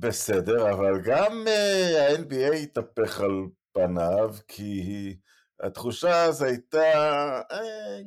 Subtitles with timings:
[0.00, 5.16] בסדר, אבל גם אה, ה-NBA התהפך על פניו, כי
[5.60, 7.40] התחושה אז הייתה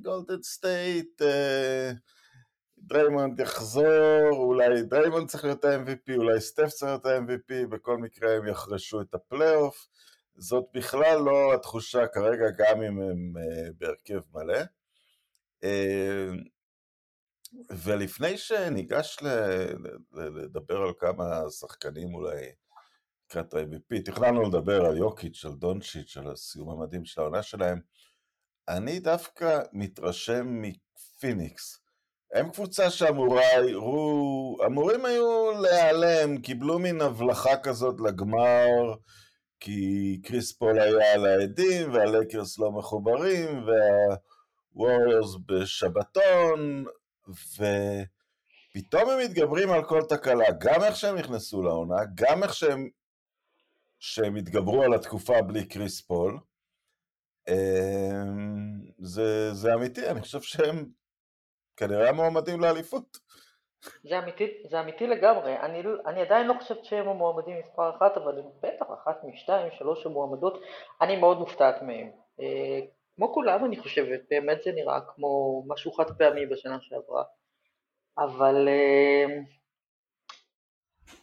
[0.02, 1.22] גולדן סטייט,
[2.78, 8.48] דריימונד יחזור, אולי דריימונד צריך להיות ה-MVP, אולי סטף צריך להיות ה-MVP, בכל מקרה הם
[8.48, 9.88] יחרשו את הפלייאוף.
[10.36, 14.60] זאת בכלל לא התחושה כרגע, גם אם הם אה, בהרכב מלא.
[17.72, 19.18] ולפני שניגש
[20.12, 22.52] לדבר על כמה שחקנים אולי
[23.30, 27.80] לקראת ה-MVP, תכננו לדבר על יוקיץ', על דונצ'יץ', על הסיום המדהים של העונה שלהם.
[28.68, 31.80] אני דווקא מתרשם מפיניקס.
[32.34, 33.46] הם קבוצה שאמורים
[35.06, 38.94] היו להיעלם, קיבלו מין הבלחה כזאת לגמר,
[39.60, 43.66] כי קריס פול היה על העדים, והלייקרס לא מחוברים,
[44.76, 46.86] והווריורס בשבתון,
[47.28, 52.90] ופתאום הם מתגברים על כל תקלה, גם איך שהם נכנסו לעונה, גם איך שהם,
[54.00, 56.40] שהם התגברו על התקופה בלי קריס פול.
[57.48, 60.86] אמ, זה, זה אמיתי, אני חושב שהם
[61.78, 63.18] כנראה המועמדים לאליפות.
[64.04, 68.40] זה אמיתי, זה אמיתי לגמרי, אני, אני עדיין לא חושבת שהם המועמדים מספר אחת, אבל
[68.40, 70.62] הם בטח אחת משתיים, שלוש המועמדות,
[71.02, 72.12] אני מאוד מופתעת מהם.
[73.14, 77.24] אה, כמו כולם אני חושבת, באמת זה נראה כמו משהו חד פעמי בשנה שעברה,
[78.18, 79.26] אבל אה,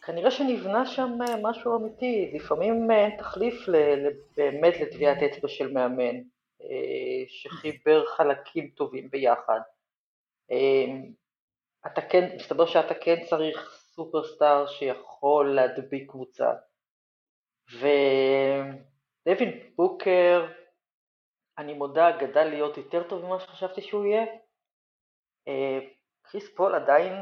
[0.01, 3.65] כנראה שנבנה שם אה, משהו אמיתי, לפעמים אין תחליף
[4.37, 6.15] באמת לטביעת אצבע של מאמן,
[7.27, 9.59] שחיבר חלקים טובים ביחד.
[11.85, 16.51] אתה כן, מסתבר שאתה כן צריך סופרסטאר שיכול להדביק קבוצה.
[17.73, 20.47] ודווין בוקר,
[21.57, 24.25] אני מודה, גדל להיות יותר טוב ממה שחשבתי שהוא יהיה.
[25.47, 25.79] אה,
[26.23, 27.13] קריס פול עדיין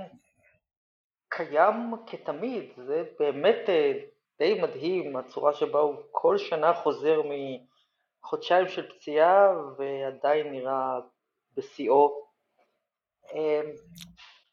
[1.29, 3.91] קיים כתמיד, זה באמת אה,
[4.40, 7.22] די מדהים הצורה שבה הוא כל שנה חוזר
[8.23, 11.00] מחודשיים של פציעה ועדיין נראה
[11.57, 12.29] בשיאו.
[13.35, 13.61] אה,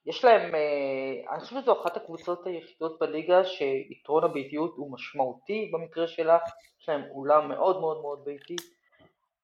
[0.06, 6.08] יש להם, אה, אני חושבת שזו אחת הקבוצות היחידות בליגה שיתרון הביתיות הוא משמעותי במקרה
[6.08, 6.38] שלה,
[6.81, 8.56] יש להם אולם מאוד מאוד מאוד ביתי.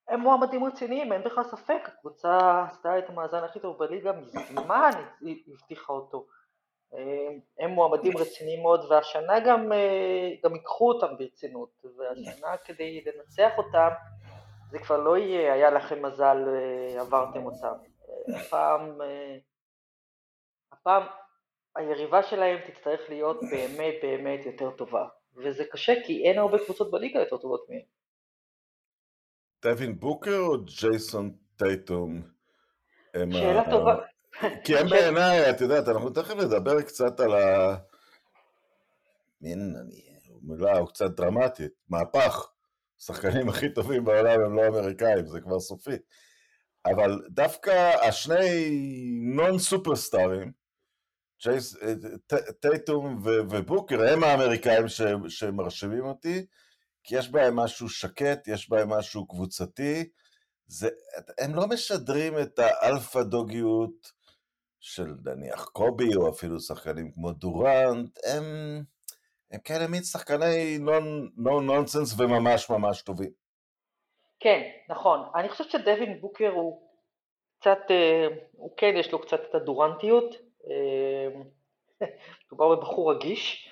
[0.09, 4.91] הם מועמדים רציניים, אין בכלל ספק, הקבוצה עשתה את המאזן הכי טוב בליגה, מזמן
[5.53, 6.27] הבטיחה אותו.
[6.95, 13.59] אה, הם מועמדים רציניים מאוד, והשנה גם, אה, גם ייקחו אותם ברצינות, והשנה כדי לנצח
[13.59, 13.89] אותם,
[14.71, 16.37] זה כבר לא יהיה, היה לכם מזל,
[17.01, 17.75] עברתם אותם.
[18.37, 19.01] הפעם
[20.73, 21.03] הפעם
[21.77, 27.21] היריבה שלהם תצטרך להיות באמת באמת יותר טובה, וזה קשה כי אין הרבה קבוצות בליגה
[27.21, 28.02] יותר טובות מהם.
[29.63, 32.23] דווין בוקר או ג'ייסון טייטום?
[33.15, 33.97] שאלה טובה.
[34.65, 37.77] כי הם בעיניי, את יודעת, אנחנו תכף נדבר קצת על ה...
[39.41, 39.75] מין,
[40.43, 42.49] מילה קצת דרמטית, מהפך.
[43.01, 45.97] השחקנים הכי טובים בעולם הם לא אמריקאים, זה כבר סופי.
[46.87, 48.71] אבל דווקא השני
[49.35, 50.53] נון סופרסטארים,
[52.61, 54.85] טייטום ובוקר הם האמריקאים
[55.29, 56.47] שמרשימים אותי,
[57.05, 60.05] כי יש בהם משהו שקט, יש בהם משהו קבוצתי,
[60.67, 60.89] זה,
[61.39, 64.13] הם לא משדרים את האלפא דוגיות
[64.81, 68.45] של נניח קובי, או אפילו שחקנים כמו דורנט, הם,
[69.51, 71.31] הם כאלה מין שחקני נון
[71.67, 73.31] נונסנס וממש ממש טובים.
[74.41, 75.21] כן, נכון.
[75.35, 76.89] אני חושבת שדווין בוקר הוא
[77.61, 80.35] קצת, אה, הוא כן יש לו קצת את הדורנטיות,
[80.67, 81.43] אמ,
[82.47, 83.72] מדובר בבחור רגיש.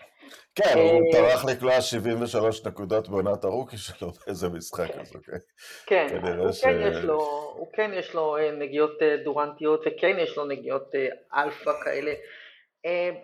[0.55, 5.39] כן, הוא אה, טרח לקלוע 73 נקודות בעונת הרוקי שלו באיזה משחק אז אוקיי.
[5.87, 6.39] כן, כן
[7.59, 10.91] הוא כן יש לו אה, נגיעות אה, דורנטיות וכן יש לו נגיעות
[11.35, 12.13] אלפא כאלה.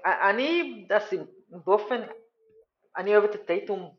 [0.05, 1.17] אני, דסי,
[1.49, 2.03] באופן,
[2.97, 3.91] אני אוהבת את טייטום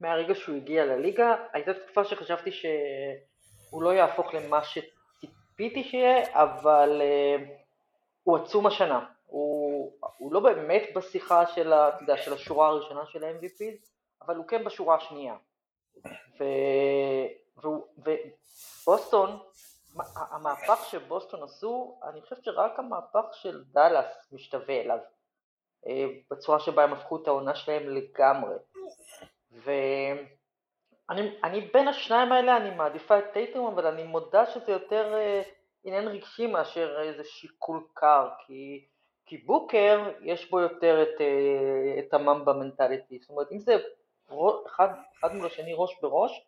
[0.00, 7.02] מהרגע שהוא הגיע לליגה, הייתה תקופה שחשבתי שהוא לא יהפוך למה שציפיתי שיהיה, אבל
[8.22, 9.04] הוא עצום השנה.
[9.34, 13.64] הוא, הוא לא באמת בשיחה של, יודע, של השורה הראשונה של ה-MVP,
[14.22, 15.36] אבל הוא כן בשורה השנייה.
[16.38, 16.44] ו,
[18.86, 19.38] ובוסטון,
[20.16, 24.98] המהפך שבוסטון עשו, אני חושבת שרק המהפך של דאלאס משתווה אליו,
[25.86, 28.54] אה, בצורה שבה הם הפכו את העונה שלהם לגמרי.
[29.52, 30.30] ואני
[31.72, 35.42] בין השניים האלה אני מעדיפה את טייטום, אבל אני מודה שזה יותר אה,
[35.84, 38.86] עניין רגשי מאשר איזה שיקול קר, כי
[39.26, 43.76] כי בוקר יש בו יותר את, אה, את הממבה מנטליטי, זאת אומרת אם זה
[44.66, 44.88] אחד,
[45.18, 46.46] אחד מול השני ראש בראש,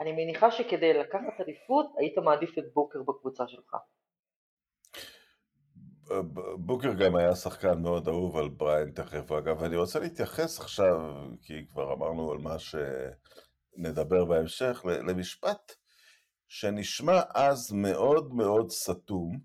[0.00, 3.76] אני מניחה שכדי לקחת אליפות היית מעדיף את בוקר בקבוצה שלך.
[6.58, 10.96] בוקר גם היה שחקן מאוד אהוב על בריין תכף, אגב, אני רוצה להתייחס עכשיו,
[11.42, 15.72] כי כבר אמרנו על מה שנדבר בהמשך, למשפט
[16.48, 19.38] שנשמע אז מאוד מאוד סתום,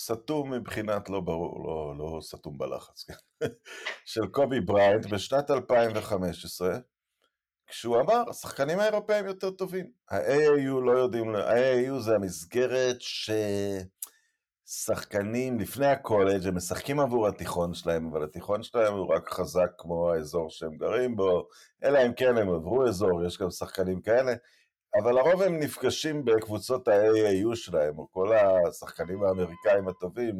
[0.00, 3.14] סתום מבחינת לא ברור, לא, לא סתום בלחץ, כן?
[4.04, 6.78] של קובי בריינט בשנת 2015,
[7.66, 9.90] כשהוא אמר, השחקנים האירופאים יותר טובים.
[10.10, 12.96] ה-AAU לא יודעים, ה-AAU זה המסגרת
[14.66, 20.12] ששחקנים לפני הקולג' הם משחקים עבור התיכון שלהם, אבל התיכון שלהם הוא רק חזק כמו
[20.12, 21.48] האזור שהם גרים בו,
[21.84, 24.32] אלא אם כן הם עברו אזור, יש גם שחקנים כאלה.
[24.94, 30.34] אבל לרוב הם נפגשים בקבוצות ה-AAU שלהם, או כל השחקנים האמריקאים הטובים,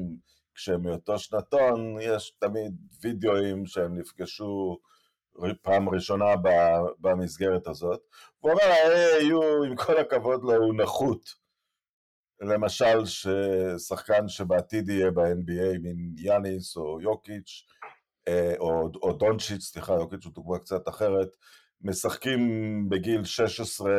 [0.54, 2.72] כשהם מאותו שנתון, יש תמיד
[3.02, 4.78] וידאוים שהם נפגשו
[5.62, 6.34] פעם ראשונה
[7.00, 8.00] במסגרת הזאת.
[8.38, 11.34] הוא אומר, ה-AAU, עם כל הכבוד לו, הוא נחות.
[12.40, 17.66] למשל, ששחקן שבעתיד יהיה ב-NBA, מין יאניס או יוקיץ',
[18.28, 21.28] אה, או, או דונצ'יץ', סליחה, יוקיץ' הוא דוגמה קצת אחרת,
[21.82, 22.40] משחקים
[22.88, 23.90] בגיל 16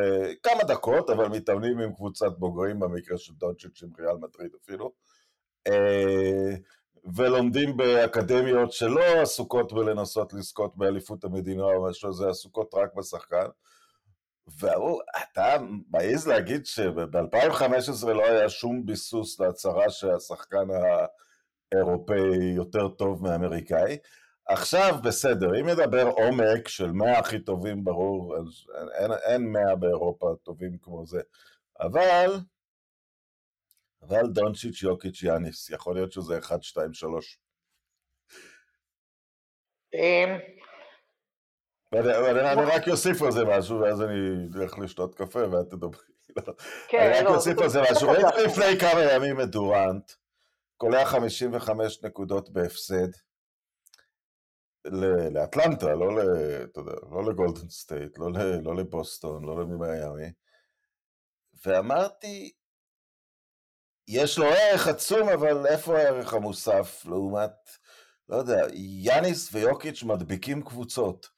[0.44, 4.92] כמה דקות, אבל מתאמנים עם קבוצת בוגרים, במקרה של דונצ'יץ' עם ריאל מטריד אפילו,
[5.68, 6.56] אה,
[7.16, 13.46] ולומדים באקדמיות שלא עסוקות בלנסות לזכות באליפות המדינה או משהו, זה עסוקות רק בשחקן.
[14.58, 15.58] והוא, אתה
[15.90, 20.68] מעז להגיד שב-2015 לא היה שום ביסוס להצהרה שהשחקן
[21.74, 23.98] האירופאי יותר טוב מאמריקאי,
[24.50, 28.36] עכשיו בסדר, אם נדבר עומק של 100 הכי טובים, ברור,
[28.94, 31.22] אין, אין 100 באירופה טובים כמו זה,
[31.80, 32.40] אבל,
[34.02, 37.40] אבל דונצ'יץ', יוקיץ', יאניס, יכול להיות שזה 1, 2, 3.
[41.94, 44.16] אני רק אוסיף על זה משהו, ואז אני
[44.56, 46.06] אלך לשתות קפה ואת תדברי.
[46.88, 48.10] כן, אני רק לא, אוסיף על זה משהו.
[48.10, 50.12] ראית לפני כמה ימים את דורנט,
[50.78, 53.29] קולע 55 נקודות בהפסד.
[55.32, 56.06] לאטלנטה, לא,
[56.64, 58.28] אתה יודע, לא לגולדן סטייט, לא,
[58.64, 60.32] לא לבוסטון, לא למיאמי,
[61.66, 62.52] ואמרתי,
[64.08, 67.52] יש לו ערך עצום, אבל איפה הערך המוסף לעומת,
[68.30, 71.30] לא יודע, יאניס ויוקיץ' מדביקים קבוצות.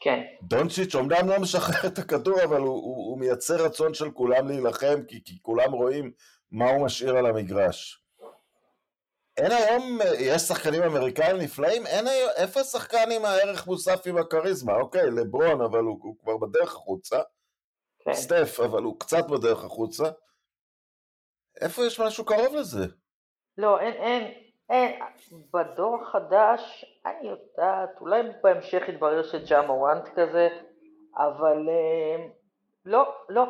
[0.00, 0.20] כן.
[0.42, 5.02] דונצ'יץ' אומנם לא משחרר את הכדור, אבל הוא, הוא, הוא מייצר רצון של כולם להילחם,
[5.08, 6.12] כי, כי כולם רואים
[6.50, 8.03] מה הוא משאיר על המגרש.
[9.36, 14.74] אין היום, יש שחקנים אמריקאים נפלאים, אין היום, איפה השחקן עם הערך מוסף עם הכריזמה?
[14.74, 17.16] אוקיי, לברון, אבל הוא, הוא כבר בדרך החוצה.
[18.04, 18.12] כן.
[18.12, 20.04] סטף, אבל הוא קצת בדרך החוצה.
[21.60, 22.86] איפה יש משהו קרוב לזה?
[23.58, 24.32] לא, אין, אין,
[24.70, 25.00] אין.
[25.52, 30.48] בדור החדש, אני יודעת, אולי בהמשך יתברר שג'אמה וואנט כזה,
[31.16, 32.26] אבל אה,
[32.84, 33.44] לא, לא.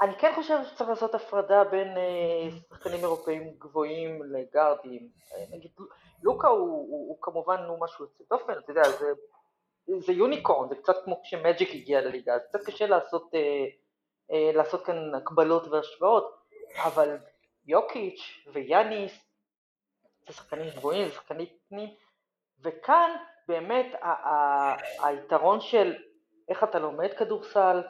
[0.00, 5.08] אני כן חושב שצריך לעשות הפרדה בין אה, שחקנים אירופאים גבוהים לגארדים.
[5.32, 5.70] אה, נגיד,
[6.22, 9.06] לוקה הוא, הוא, הוא כמובן הוא משהו יוצא דופן, אתה יודע, זה,
[9.98, 15.14] זה יוניקורן, זה קצת כמו כשמג'יק הגיע לליגה, אז קצת קשה לעשות, אה, לעשות כאן
[15.14, 16.36] הקבלות והשוואות,
[16.84, 17.16] אבל
[17.66, 19.12] יוקיץ' ויאניס
[20.26, 21.88] זה שחקנים גבוהים, זה שחקנים קטנים,
[22.62, 23.16] וכאן
[23.48, 23.86] באמת
[25.02, 25.94] היתרון של
[26.48, 27.82] איך אתה לומד כדורסל,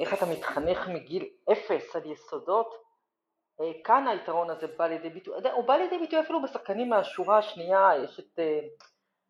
[0.00, 2.88] איך אתה מתחנך מגיל אפס על יסודות,
[3.60, 7.90] אה, כאן היתרון הזה בא לידי ביטוי, הוא בא לידי ביטוי אפילו בשחקנים מהשורה השנייה,
[8.04, 8.60] יש את, אה,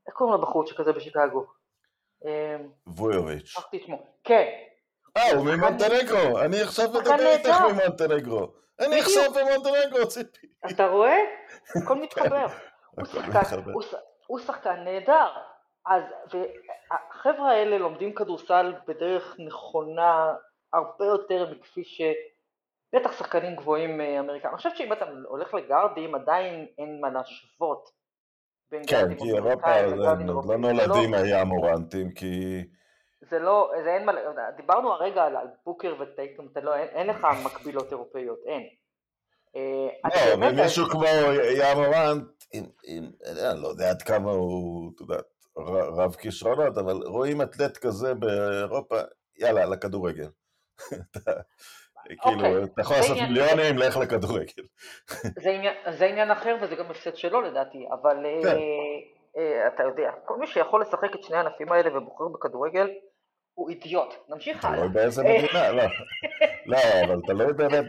[0.06, 1.46] איך קוראים לבחור שכזה בשיקגו?
[2.86, 3.56] וויוביץ'.
[4.24, 4.46] כן.
[5.16, 8.52] אה, הוא ממונטנגרו, אני עכשיו מדבר איתך ממונטנגרו.
[8.80, 10.46] אני עכשיו במונטנגרו, ציפי.
[10.70, 11.18] אתה רואה?
[11.82, 12.46] הכל מתחבר.
[14.26, 15.28] הוא שחקן נהדר.
[15.88, 16.02] אז,
[16.32, 20.34] והחבר'ה האלה לומדים כדורסל בדרך נכונה
[20.72, 24.50] הרבה יותר מכפי שבטח שחקנים גבוהים אה, אמריקאים.
[24.50, 27.90] אני חושבת שאם אתה הולך לגארדים עדיין אין מה להשוות
[28.70, 32.64] בין כן, גארדים כי אירופה עוד לא נולדים לא- היה מורנטים, כי...
[33.30, 34.12] זה לא, זה אין מה,
[34.56, 38.68] דיברנו הרגע על, על בוקר וטייקום, לא, אין, אין לך מקבילות אירופאיות, אין.
[39.56, 41.04] אה, לא, מישהו כמו
[41.58, 42.44] יאמורנט,
[43.26, 45.18] אני לא יודע עד כמה הוא, אתה יודע,
[45.96, 48.96] רב כישרונות, אבל רואים אתלט כזה באירופה,
[49.38, 50.28] יאללה, לכדורגל.
[52.22, 52.64] כאילו, אוקיי.
[52.64, 54.62] אתה יכול לעשות מיליונים, לך לכדורגל.
[55.98, 58.56] זה עניין אחר וזה גם הפסד שלו לדעתי, אבל אה, כן.
[59.36, 62.90] אה, אתה יודע, כל מי שיכול לשחק את שני הענפים האלה ובוחר בכדורגל,
[63.54, 64.14] הוא אידיוט.
[64.28, 64.78] נמשיך הלאה.
[64.78, 65.82] תלוי באיזה מדינה, לא.
[66.66, 67.84] לא, אבל תלוי באמת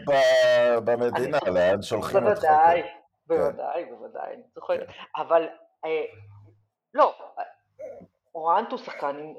[0.84, 2.40] במדינה, לאן שולחים אותך.
[2.40, 2.82] בוודאי,
[3.26, 4.76] בוודאי, בוודאי, זוכר.
[4.76, 4.92] כן.
[5.16, 5.48] אבל,
[5.84, 6.04] אה,
[6.94, 7.14] לא,
[8.34, 9.34] אורנט הוא שחקן עם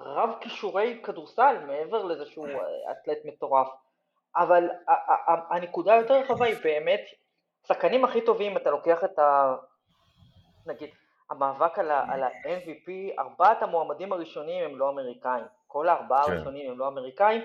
[0.00, 2.48] רב כישורי כדורסל, מעבר לזה שהוא
[2.90, 3.68] אתלט מטורף.
[4.36, 4.68] אבל
[5.50, 7.00] הנקודה היותר רחבה היא באמת,
[7.64, 9.54] השחקנים הכי טובים, אתה לוקח את ה...
[10.66, 10.90] נגיד,
[11.30, 15.44] המאבק על ה-MVP, ארבעת המועמדים הראשונים הם לא אמריקאים.
[15.66, 16.32] כל הארבעה כן.
[16.32, 17.42] הראשונים הם לא אמריקאים,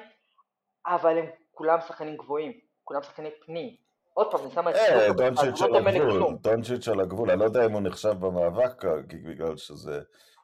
[0.86, 3.76] אבל הם כולם שחקנים גבוהים, כולם שחקני פנים.
[4.14, 7.66] עוד פעם, אני שמה את זה, דונצ'יץ' על הגבול, דונצ'יץ' על הגבול, אני לא יודע
[7.66, 10.02] אם הוא נחשב במאבק, בגלל שזה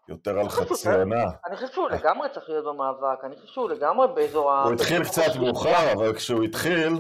[0.09, 1.23] יותר על חצי עונה.
[1.45, 4.63] אני חושב שהוא לגמרי צריך להיות במאבק, אני חושב שהוא לגמרי באזור ה...
[4.63, 6.93] הוא התחיל קצת מאוחר, אבל כשהוא התחיל...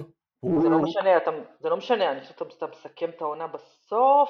[0.61, 1.09] זה לא משנה,
[1.59, 4.29] זה לא משנה, אני חושב שאתה מסכם את העונה בסוף,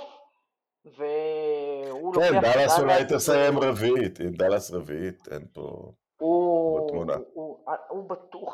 [0.85, 2.29] והוא לוקח...
[2.29, 5.91] כן, דאלאס אולי תסיים רביעית, אם דאלאס רביעית, אין פה...
[6.17, 7.05] הוא,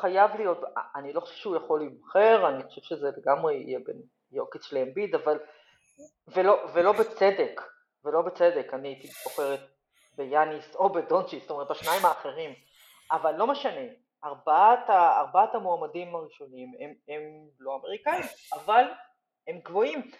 [0.00, 0.60] חייב להיות,
[0.96, 3.96] אני לא חושב שהוא יכול להיבחר, אני חושב שזה לגמרי יהיה בין
[4.32, 5.38] יוקיץ' לאמביד, אבל,
[6.74, 7.60] ולא בצדק,
[8.04, 9.60] ולא בצדק, אני הייתי בוחרת
[10.16, 12.54] ביאניס או בדונצ'יס, זאת אומרת בשניים האחרים,
[13.12, 13.86] אבל לא משנה,
[14.24, 17.22] ארבעת, ארבעת המועמדים הראשונים הם, הם
[17.58, 18.84] לא אמריקאים, אבל
[19.48, 20.10] הם גבוהים.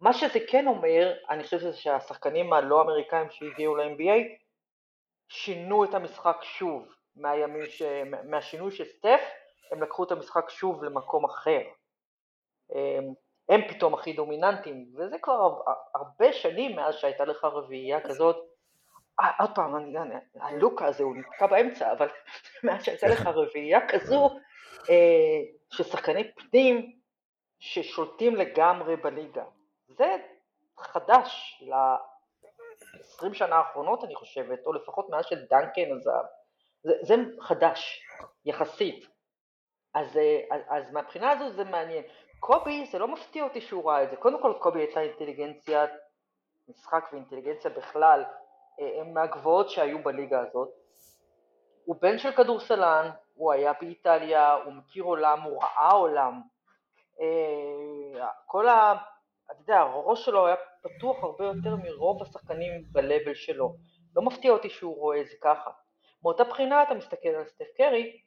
[0.00, 4.40] מה שזה כן אומר, אני חושב שהשחקנים הלא אמריקאים שהגיעו ל-NBA
[5.28, 7.82] שינו את המשחק שוב מהימים ש...
[8.24, 9.20] מהשינוי של סטף,
[9.72, 11.60] הם לקחו את המשחק שוב למקום אחר.
[12.70, 13.14] הם,
[13.48, 15.62] הם פתאום הכי דומיננטיים, וזה כבר
[15.94, 18.49] הרבה שנים מאז שהייתה לך רביעייה כזאת.
[19.20, 22.08] אה, עוד פעם, אני, הלוק הזה הוא נתקע באמצע, אבל
[22.64, 24.30] מאז שהייתה לך רביעייה כזו,
[24.90, 26.96] אה, ששחקני פנים
[27.58, 29.44] ששולטים לגמרי בליגה.
[29.88, 30.16] זה
[30.78, 36.24] חדש ל-20 שנה האחרונות אני חושבת, או לפחות מאז שדנקן עזב.
[36.82, 38.02] זה, זה חדש,
[38.44, 39.06] יחסית.
[39.94, 42.04] אז, אה, אז, אז מהבחינה הזו זה מעניין.
[42.40, 44.16] קובי, זה לא מפתיע אותי שהוא ראה את זה.
[44.16, 45.86] קודם כל קובי הייתה אינטליגנציה,
[46.68, 48.24] משחק ואינטליגנציה בכלל,
[48.80, 50.68] אה, הם מהגבוהות שהיו בליגה הזאת.
[51.84, 56.40] הוא בן של כדורסלן, הוא היה באיטליה, הוא מכיר עולם, הוא ראה עולם.
[57.20, 58.94] אה, כל ה...
[59.50, 63.76] אתה יודע, הראש שלו היה פתוח הרבה יותר מרוב השחקנים ב-level שלו.
[64.16, 65.70] לא מפתיע אותי שהוא רואה את זה ככה.
[66.22, 68.20] מאותה בחינה אתה מסתכל על סטף קרי,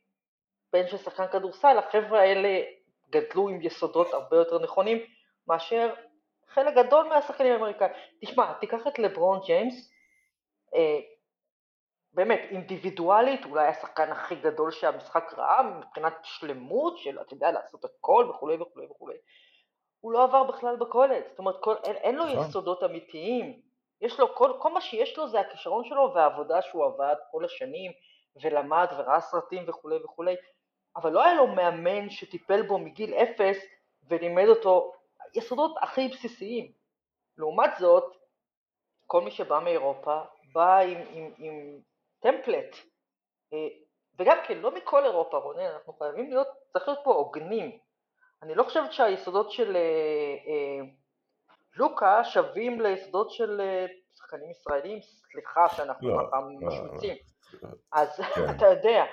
[0.73, 2.61] בן של שחקן כדורסל, החבר'ה האלה
[3.09, 4.97] גדלו עם יסודות הרבה יותר נכונים
[5.47, 5.93] מאשר
[6.47, 7.91] חלק גדול מהשחקנים האמריקאים.
[8.21, 9.92] תשמע, תיקח את לברון ג'יימס, אה,
[12.13, 18.27] באמת, אינדיבידואלית, אולי השחקן הכי גדול שהמשחק ראה, מבחינת שלמות של, אתה יודע, לעשות הכל
[18.29, 19.17] וכולי וכולי וכולי.
[19.99, 22.49] הוא לא עבר בכלל בקולג', זאת אומרת, כל, אין, אין לו נכון.
[22.49, 23.61] יסודות אמיתיים.
[24.01, 27.91] יש לו, כל, כל מה שיש לו זה הכישרון שלו והעבודה שהוא עבד כל השנים,
[28.43, 30.35] ולמד וראה סרטים וכולי וכולי,
[30.95, 33.57] אבל לא היה לו מאמן שטיפל בו מגיל אפס
[34.09, 34.93] ולימד אותו
[35.35, 36.71] יסודות הכי בסיסיים.
[37.37, 38.17] לעומת זאת,
[39.07, 40.21] כל מי שבא מאירופה
[40.53, 41.79] בא עם, עם, עם
[42.19, 42.75] טמפלט,
[43.53, 43.57] אה,
[44.19, 47.77] וגם כן, לא מכל אירופה, רונן, אנחנו חייבים להיות, צריך להיות פה הוגנים.
[48.43, 49.81] אני לא חושבת שהיסודות של אה,
[50.47, 50.85] אה,
[51.75, 53.61] לוקה שווים ליסודות של
[54.15, 57.17] שחקנים ישראלים, סליחה שאנחנו לא, ככה לא, משמיצים.
[57.63, 57.69] לא.
[57.91, 58.41] אז כן.
[58.57, 59.05] אתה יודע,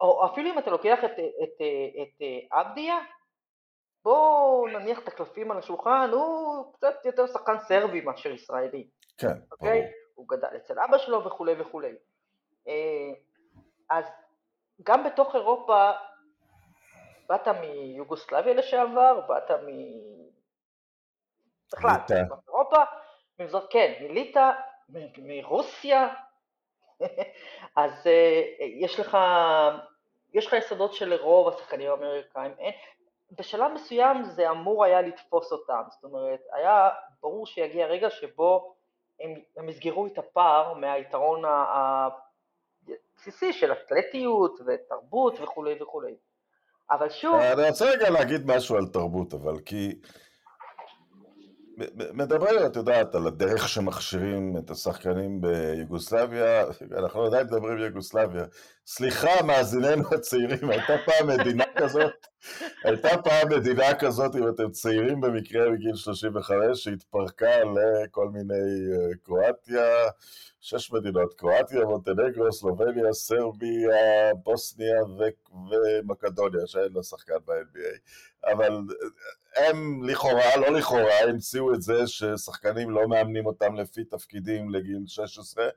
[0.00, 1.62] או אפילו אם אתה לוקח את, את, את,
[2.02, 2.98] את אבדיה,
[4.04, 8.88] בואו נניח את הקלפים על השולחן, הוא קצת יותר שחקן סרבי מאשר ישראלי.
[9.18, 9.80] כן, אוקיי?
[9.80, 9.92] ברור.
[10.18, 11.94] הוא גדל אצל אבא שלו וכולי וכולי.
[13.90, 14.04] אז
[14.82, 15.90] גם בתוך אירופה
[17.28, 19.68] באת מיוגוסלביה לשעבר, באת מ...
[21.72, 22.82] בכלל, מאירופה,
[23.38, 24.50] ממזרח, כן, מליטא,
[25.18, 26.08] מרוסיה,
[27.76, 29.18] אז uh, יש לך,
[30.34, 32.72] יש לך יסודות של רוב השחקנים האמריקאים, אין,
[33.32, 36.90] בשלב מסוים זה אמור היה לתפוס אותם, זאת אומרת, היה
[37.22, 38.77] ברור שיגיע רגע שבו
[39.20, 41.42] הם, הם יסגרו את הפער מהיתרון
[42.86, 46.14] הבסיסי של אתלטיות ותרבות וכולי וכולי.
[46.90, 47.34] אבל שוב...
[47.34, 50.00] אני רוצה רגע להגיד משהו על תרבות, אבל כי...
[52.12, 56.64] מדברים, את יודעת, על הדרך שמכשירים את השחקנים ביוגוסלביה,
[56.96, 58.44] אנחנו עדיין מדברים ביוגוסלביה.
[58.86, 62.26] סליחה, מאזיננו הצעירים, הייתה פעם מדינה כזאת,
[62.84, 69.84] הייתה פעם מדינה כזאת, אם אתם צעירים במקרה בגיל 35, שהתפרקה לכל מיני אה, קרואטיה,
[70.60, 75.02] שש מדינות, קרואטיה, מונטנגרו, סלובניה, סרביה, בוסניה
[76.04, 77.98] ומקדוניה, שאין לה שחקן ב-NBA.
[78.46, 78.80] אבל
[79.56, 85.68] הם לכאורה, לא לכאורה, המציאו את זה ששחקנים לא מאמנים אותם לפי תפקידים לגיל 16.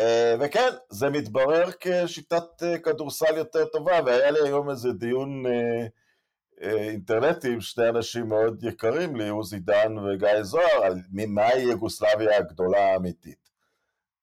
[0.00, 5.86] אה, וכן, זה מתברר כשיטת אה, כדורסל יותר טובה, והיה לי היום איזה דיון אה,
[6.60, 12.92] אינטרנטי עם שני אנשים מאוד יקרים לי, עוזי דן וגיא זוהר, על מהי יוגוסלביה הגדולה
[12.92, 13.50] האמיתית.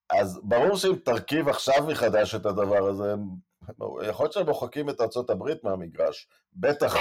[0.10, 3.14] אז ברור שאם תרכיב עכשיו מחדש את הדבר הזה,
[4.08, 6.96] יכול להיות שהם מוחקים את ארה"ב מהמגרש, בטח,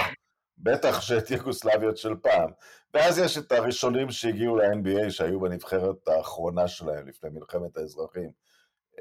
[0.57, 2.49] בטח שאת יוגוסלביות של פעם.
[2.93, 8.29] ואז יש את הראשונים שהגיעו ל-NBA שהיו בנבחרת האחרונה שלהם לפני מלחמת האזרחים.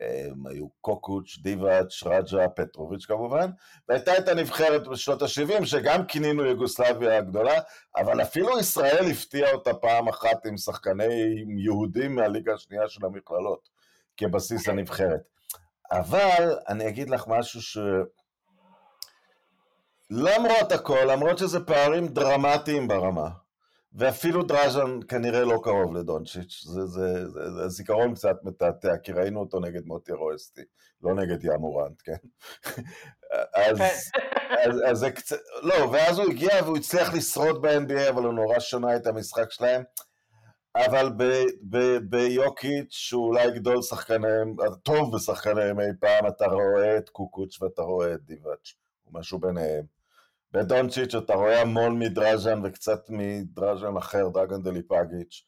[0.01, 3.51] הם היו קוקוץ', דיבאץ', רג'ה, פטרוביץ' כמובן,
[3.89, 7.61] והייתה את הנבחרת בשנות ה-70 שגם כינינו יוגוסלביה הגדולה,
[7.97, 13.69] אבל אפילו ישראל הפתיעה אותה פעם אחת עם שחקני יהודים מהליגה השנייה של המכללות
[14.17, 15.29] כבסיס הנבחרת.
[15.93, 17.79] אבל אני אגיד לך משהו ש...
[20.15, 23.29] למרות הכל, למרות שזה פערים דרמטיים ברמה,
[23.93, 29.41] ואפילו דראז'ן כנראה לא קרוב לדונצ'יץ', זה, זה, זה, זה זיכרון קצת מתעתע, כי ראינו
[29.41, 30.63] אותו נגד מוטי רואסטי,
[31.03, 32.17] לא נגד יאמורנט, כן?
[33.55, 33.81] אז,
[34.67, 38.59] אז, אז זה קצת, לא, ואז הוא הגיע והוא הצליח לשרוד ב-NBA, אבל הוא נורא
[38.59, 39.83] שונה את המשחק שלהם.
[40.77, 41.13] אבל
[42.03, 48.15] ביוקיץ', שהוא אולי גדול שחקניהם, טוב בשחקניהם אי פעם, אתה רואה את קוקוץ' ואתה רואה
[48.15, 48.73] את דיבאץ',
[49.11, 50.02] משהו ביניהם.
[50.53, 55.45] בדונצ'יץ' אתה רואה המון מדראז'ן וקצת מדראז'ן אחר, דרגן דליפגיץ'.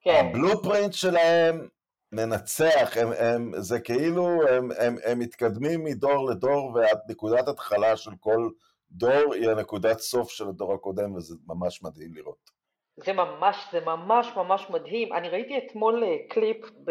[0.00, 0.26] כן.
[0.30, 1.68] הבלופרינט שלהם
[2.12, 6.76] מנצח, הם, הם, זה כאילו, הם, הם, הם מתקדמים מדור לדור,
[7.08, 8.48] ונקודת התחלה של כל
[8.90, 12.50] דור היא הנקודת סוף של הדור הקודם, וזה ממש מדהים לראות.
[12.96, 15.12] זה ממש, זה ממש ממש מדהים.
[15.12, 16.90] אני ראיתי אתמול אה, קליפ, ב...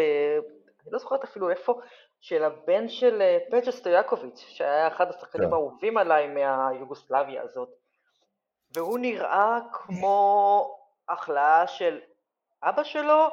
[0.84, 1.80] אני לא זוכרת אפילו איפה,
[2.22, 5.54] של הבן של אה, פג'ה סטויאקוביץ', שהיה אחד השחקנים כן.
[5.54, 7.70] האהובים עליי מהיוגוסלביה הזאת.
[8.76, 10.78] והוא נראה כמו
[11.10, 12.00] ההכלאה של
[12.64, 13.28] אבא שלו,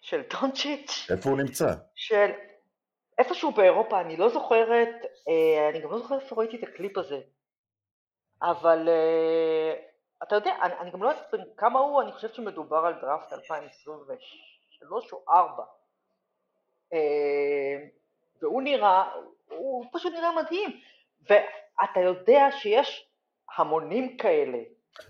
[0.00, 1.06] של דונצ'יץ'.
[1.10, 1.74] איפה הוא נמצא?
[1.94, 2.30] של
[3.18, 4.94] איפשהו באירופה, אני לא זוכרת,
[5.28, 7.20] אה, אני גם לא זוכרת איפה ראיתי את הקליפ הזה.
[8.42, 8.88] אבל
[10.22, 15.12] אתה יודע, אני, אני גם לא יודעת כמה הוא, אני חושבת שמדובר על דראפט 2023
[15.12, 15.64] או 4.
[16.92, 17.86] אה,
[18.42, 19.04] והוא נראה,
[19.48, 20.70] הוא פשוט נראה מדהים.
[21.22, 23.08] ואתה יודע שיש
[23.58, 24.58] המונים כאלה.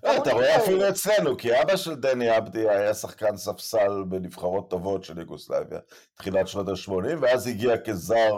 [0.03, 5.05] לא, אתה רואה אפילו אצלנו, כי אבא של דני עבדי היה שחקן ספסל בנבחרות טובות
[5.05, 5.79] של יוגוסלביה,
[6.14, 8.33] תחילת שנות ה-80, ואז הגיע כזר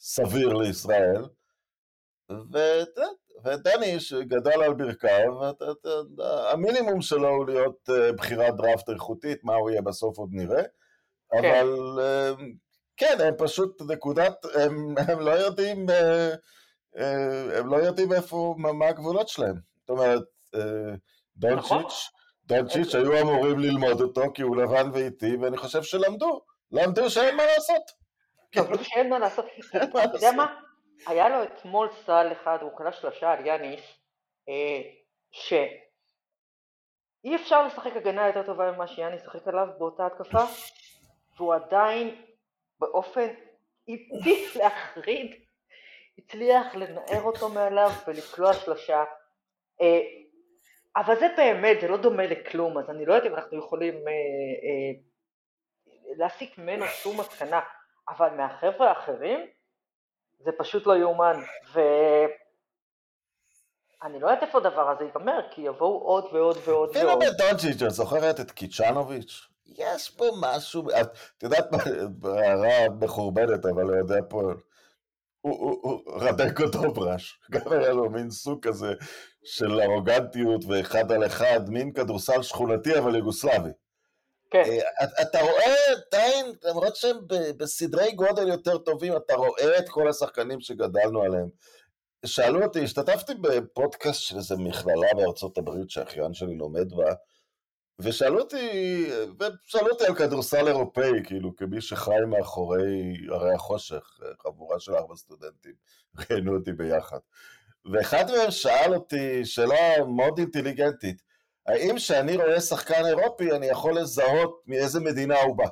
[0.00, 1.24] סביר לישראל,
[3.44, 5.32] ודני שגדל על ברכיו,
[6.52, 10.62] המינימום שלו הוא להיות אה, בחירת דראפט איכותית, מה הוא יהיה בסוף עוד נראה,
[11.32, 11.38] כן.
[11.38, 12.32] אבל אה,
[12.96, 16.34] כן, הם פשוט נקודת, הם, הם לא יודעים, אה,
[17.58, 19.54] הם לא יודעים איפה, מה הגבולות שלהם.
[19.80, 20.22] זאת אומרת,
[21.36, 21.82] דונצ'יץ', נכון.
[22.44, 26.40] דונצ'יץ' היו אמורים ללמוד אותו כי הוא לבן ואיטי, ואני חושב שלמדו,
[26.72, 27.82] למדו שאין מה לעשות.
[28.56, 29.44] למדו שאין מה לעשות.
[29.76, 30.60] אתה יודע מה?
[31.06, 33.80] היה לו אתמול סל אחד, הוא קלע שלושה על יאניס,
[34.48, 34.80] אה,
[35.30, 35.76] שאי
[37.36, 40.44] אפשר לשחק הגנה יותר טובה ממה שיאניס שיחק עליו באותה התקפה,
[41.36, 42.22] והוא עדיין
[42.80, 43.28] באופן
[43.88, 45.34] איטי להחריד
[46.18, 49.04] הצליח לנער אותו מעליו ולקלוע שלושה.
[49.80, 50.00] אה,
[50.96, 54.12] אבל זה באמת, זה לא דומה לכלום, אז אני לא יודעת אם אנחנו יכולים אה,
[54.12, 54.92] אה,
[56.16, 57.60] להסיק ממנו שום מסקנה,
[58.08, 59.46] אבל מהחבר'ה האחרים,
[60.38, 61.36] זה פשוט לא יאומן,
[61.72, 61.90] ואני
[64.20, 66.96] לא יודעת איפה הדבר הזה ייגמר, כי יבואו עוד ועוד ועוד ועוד.
[66.96, 69.55] אפילו בדונג'יץ', את זוכרת את קיצ'נוביץ'?
[69.66, 71.78] יש פה משהו, את יודעת מה,
[72.30, 74.52] הערה מחורבנת, אבל הוא יודע פה,
[75.40, 78.92] הוא רדק אותו בראש, גם היה לו מין סוג כזה
[79.44, 83.70] של ארוגנטיות ואחד על אחד, מין כדורסל שכונתי אבל יוגוסלבי.
[84.50, 84.62] כן.
[85.00, 87.16] אה, אתה רואה עדיין, למרות שהם
[87.56, 91.48] בסדרי גודל יותר טובים, אתה רואה את כל השחקנים שגדלנו עליהם.
[92.26, 97.12] שאלו אותי, השתתפתי בפודקאסט של איזה מכללה בארצות הברית שאחיין שלי לומד בה,
[97.98, 99.06] ושאלו אותי,
[99.40, 105.72] ושאלו אותי על כדורסל אירופאי, כאילו, כמי שחי מאחורי הרי החושך, חבורה של ארבע סטודנטים,
[106.30, 107.18] ראיינו אותי ביחד.
[107.92, 111.22] ואחד מהם שאל אותי שאלה מאוד אינטליגנטית,
[111.66, 115.66] האם כשאני רואה שחקן אירופי אני יכול לזהות מאיזה מדינה הוא בא?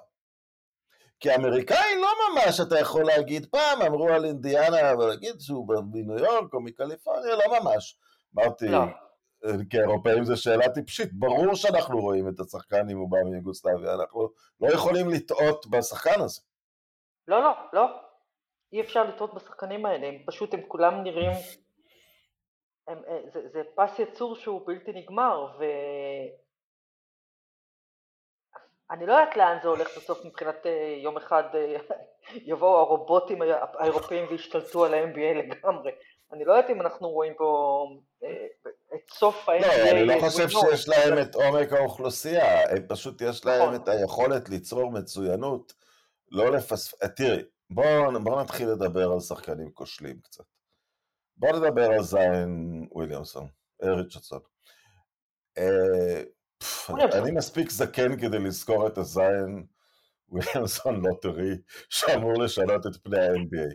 [1.20, 6.18] כי אמריקאי לא ממש אתה יכול להגיד, פעם אמרו על אינדיאנה, אבל להגיד שהוא מניו
[6.18, 7.98] יורק או מקליפורניה, לא ממש.
[8.38, 8.84] אמרתי, לא.
[9.70, 14.28] כאירופאים זו שאלה טיפשית, ברור שאנחנו רואים את השחקן אם הוא בא מיוגוסלביה, אנחנו
[14.60, 16.42] לא יכולים לטעות בשחקן הזה.
[17.28, 17.86] לא, לא, לא.
[18.72, 21.32] אי אפשר לטעות בשחקנים האלה, הם פשוט, הם כולם נראים
[22.88, 25.46] הם, אה, זה, זה פס יצור שהוא בלתי נגמר,
[28.88, 31.76] ואני לא יודעת לאן זה הולך בסוף מבחינת אה, יום אחד אה,
[32.50, 33.42] יבואו הרובוטים
[33.78, 35.90] האירופאים וישתלטו על ה-MBA לגמרי.
[36.34, 37.86] אני לא יודעת אם אנחנו רואים פה
[38.94, 39.66] את סוף ה-MBA.
[39.66, 43.74] לא, אני לא חושב שיש להם את עומק האוכלוסייה, הם פשוט יש להם נכון.
[43.74, 45.72] את היכולת ליצור מצוינות
[46.30, 50.44] לא לפספס, אה, תראי, בואו בוא נתחיל לדבר על שחקנים כושלים קצת.
[51.36, 53.48] בואו נדבר על זיין וויליאמסון,
[53.82, 54.40] ריצ'רדסון.
[55.58, 56.22] אה,
[56.90, 59.66] אני מספיק זקן כדי לזכור את הזיין
[60.28, 61.54] וויליאמסון לוטרי
[61.88, 63.74] שאמור לשנות את פני ה-NBA.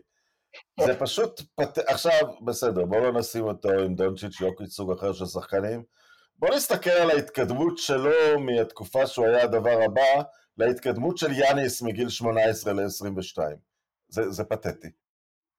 [0.80, 1.78] זה פשוט, פת...
[1.78, 5.84] עכשיו, בסדר, בואו לא נשים אותו עם דונצ'יץ' יוקיץ' סוג אחר של שחקנים.
[6.40, 10.24] בואו נסתכל על ההתקדמות שלו מהתקופה שהוא היה הדבר הבא,
[10.58, 13.38] להתקדמות של יאניס מגיל 18 ל-22.
[14.08, 14.88] זה, זה פתטי.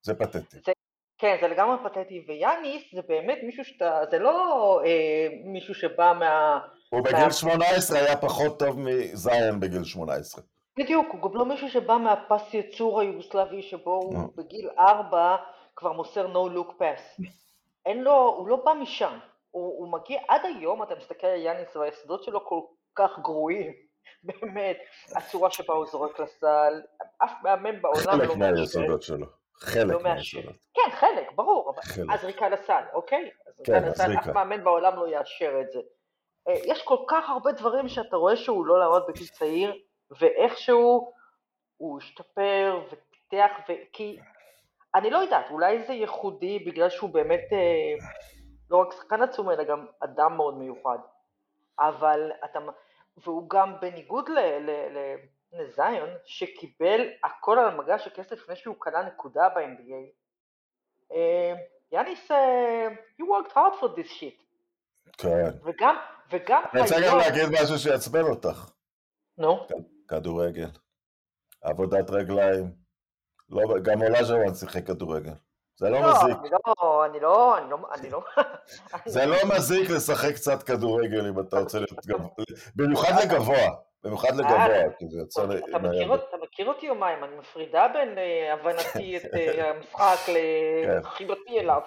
[0.03, 0.57] זה פתטי.
[0.67, 0.73] זה,
[1.19, 6.59] כן, זה לגמרי פתטי, ויאניס זה באמת מישהו שאתה, זה לא אה, מישהו שבא מה...
[6.91, 7.33] הוא בגיל מה...
[7.33, 10.45] 18 היה פחות טוב מזיין בגיל 18.
[10.79, 14.37] בדיוק, הוא גם לא מישהו שבא מהפס יצור היוגוסלבי שבו הוא no.
[14.37, 15.37] בגיל 4
[15.77, 17.23] כבר מוסר no look pass.
[17.87, 19.19] אין לו, הוא לא בא משם.
[19.51, 22.61] הוא, הוא מגיע, עד היום אתה מסתכל על יאניס והיסודות שלו כל
[22.95, 23.73] כך גרועים.
[24.25, 24.79] באמת,
[25.17, 26.83] הצורה שבה הוא זורק לסל,
[27.19, 28.35] אף מאמן בעולם לא מאשר.
[28.35, 29.27] חלק מהיסודות שלו.
[29.55, 30.57] חלק לא מהיסודות.
[30.75, 31.75] כן, חלק, ברור.
[31.83, 32.07] חלק.
[32.11, 33.31] הזריקה לסל, אוקיי?
[33.49, 35.81] הזריקה כן, לסל, אף מאמן בעולם לא יאשר את זה.
[36.49, 39.75] אה, יש כל כך הרבה דברים שאתה רואה שהוא לא לעמוד בגיל צעיר,
[40.21, 41.13] ואיכשהו
[41.77, 43.51] הוא השתפר ופיתח,
[43.93, 44.19] כי
[44.95, 48.07] אני לא יודעת, אולי זה ייחודי בגלל שהוא באמת אה,
[48.71, 50.99] לא רק שחקן עצום, אלא גם אדם מאוד מיוחד.
[51.79, 52.59] אבל אתה,
[53.17, 54.31] והוא גם בניגוד
[55.53, 60.11] לזיון, שקיבל הכל על המגש הכסף לפני שהוא קנה נקודה ב-NBA,
[61.13, 61.55] אה,
[61.93, 64.43] יאניס, אה, he worked hard for this shit.
[65.19, 65.51] כן.
[65.65, 65.97] וגם,
[66.31, 66.63] וגם.
[66.73, 68.71] אני רוצה גם להגיד משהו שיעצבן אותך.
[69.39, 69.67] נו.
[70.11, 70.69] כדורגל.
[71.63, 72.71] עבודת רגליים.
[73.49, 75.33] לא, גם אולאז'וואן שיחק כדורגל.
[75.77, 76.53] זה לא, לא מזיק.
[76.53, 78.23] לא, אני לא, אני לא, אני לא...
[79.15, 82.29] זה לא מזיק לשחק קצת כדורגל אם אתה רוצה להיות גבוה.
[82.77, 83.69] במיוחד לגבוה.
[84.05, 85.45] במיוחד לגבוה, כי זה יוצא...
[86.25, 90.33] אתה מכיר אותי יומיים, אני מפרידה בין אה, הבנתי את אה, המשחק כן.
[91.03, 91.81] לחיבתי אליו.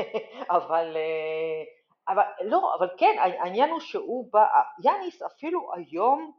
[0.56, 0.96] אבל...
[0.96, 1.64] אה,
[2.08, 4.44] אבל לא, אבל כן, העניין הוא שהוא בא,
[4.84, 6.32] יאניס אפילו היום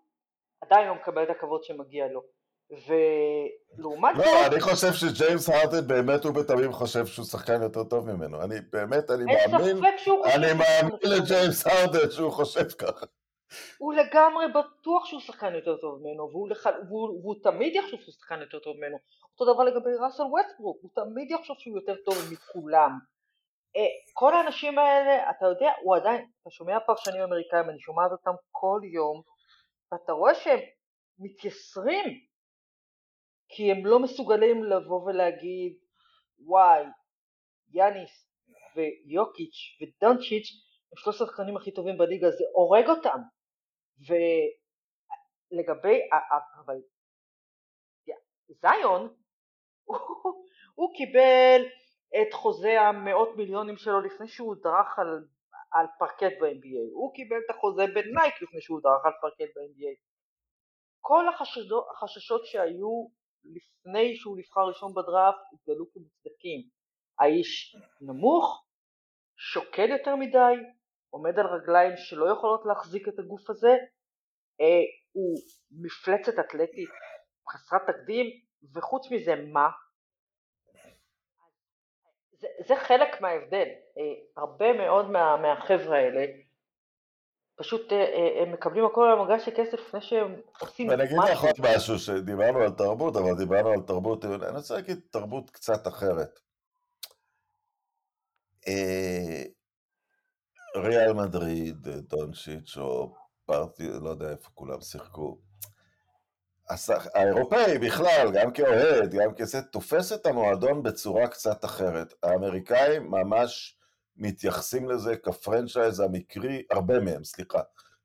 [0.66, 2.22] עדיין לא מקבל את הכבוד שמגיע לו.
[2.88, 4.52] ולעומת לא, זאת...
[4.52, 8.42] אני חושב שג'יימס הרדן באמת ובתמים חושב שהוא שחקן יותר טוב ממנו.
[8.44, 9.78] אני באמת, אני מאמין,
[10.36, 13.06] אני מאמין לג'יימס הרדן שהוא חושב ככה.
[13.78, 16.66] הוא לגמרי בטוח שהוא שחקן יותר טוב ממנו, והוא, לח...
[16.66, 18.98] והוא, והוא תמיד יחשוב שהוא שחקן יותר טוב ממנו.
[19.32, 22.92] אותו דבר לגבי ראסל ווסטברוק, הוא תמיד יחשוב שהוא יותר טוב מכולם.
[23.76, 23.82] אה,
[24.14, 28.80] כל האנשים האלה, אתה יודע, הוא עדיין, אתה שומע פרשנים אמריקאים, אני שומעת אותם כל
[28.84, 29.22] יום,
[29.94, 30.60] ואתה רואה שהם
[31.20, 32.20] מתייסרים
[33.48, 35.74] כי הם לא מסוגלים לבוא ולהגיד
[36.40, 36.84] וואי,
[37.74, 38.30] יאניס
[38.76, 40.48] ויוקיץ' ודונצ'יץ'
[40.92, 43.20] הם שלושת השחקנים הכי טובים בליגה, זה הורג אותם.
[45.52, 46.00] ולגבי,
[46.66, 46.76] אבל
[48.50, 49.16] זיון,
[49.84, 49.98] הוא,
[50.76, 51.62] הוא קיבל
[52.22, 55.26] את חוזה המאות מיליונים שלו לפני שהוא דרך על,
[55.74, 59.96] על פרקט ב-NBA, הוא קיבל את החוזה בנייק לפני שהוא דרך על פרקט ב-NBA.
[61.02, 63.08] כל החשדות, החששות שהיו
[63.44, 66.60] לפני שהוא נבחר ראשון בדראפט התגלו כמוצדקים.
[67.20, 68.66] האיש נמוך,
[69.38, 70.54] שוקד יותר מדי,
[71.10, 73.74] עומד על רגליים שלא יכולות להחזיק את הגוף הזה,
[74.62, 75.38] אה, הוא
[75.72, 76.90] מפלצת אתלטית
[77.52, 78.26] חסרת תקדים,
[78.74, 79.68] וחוץ מזה מה?
[82.44, 84.04] זה, זה חלק מההבדל, אה,
[84.38, 86.26] הרבה מאוד מה, מהחבר'ה האלה
[87.56, 91.00] פשוט אה, אה, הם מקבלים הכל על המגש של כסף לפני שהם עושים משהו.
[91.00, 95.00] ואני אגיד לך עוד משהו, שדיברנו על תרבות, אבל דיברנו על תרבות, אני רוצה להגיד
[95.10, 96.40] תרבות קצת אחרת.
[100.76, 105.38] ריאל מדריד, דונשיץ' או פרטי, לא יודע איפה כולם שיחקו.
[107.14, 112.14] האירופאי בכלל, גם כאוהד, גם כזה, תופס את המועדון בצורה קצת אחרת.
[112.24, 113.78] האמריקאים ממש
[114.18, 117.60] מתייחסים לזה כפרנצ'ייז המקרי, הרבה מהם, סליחה,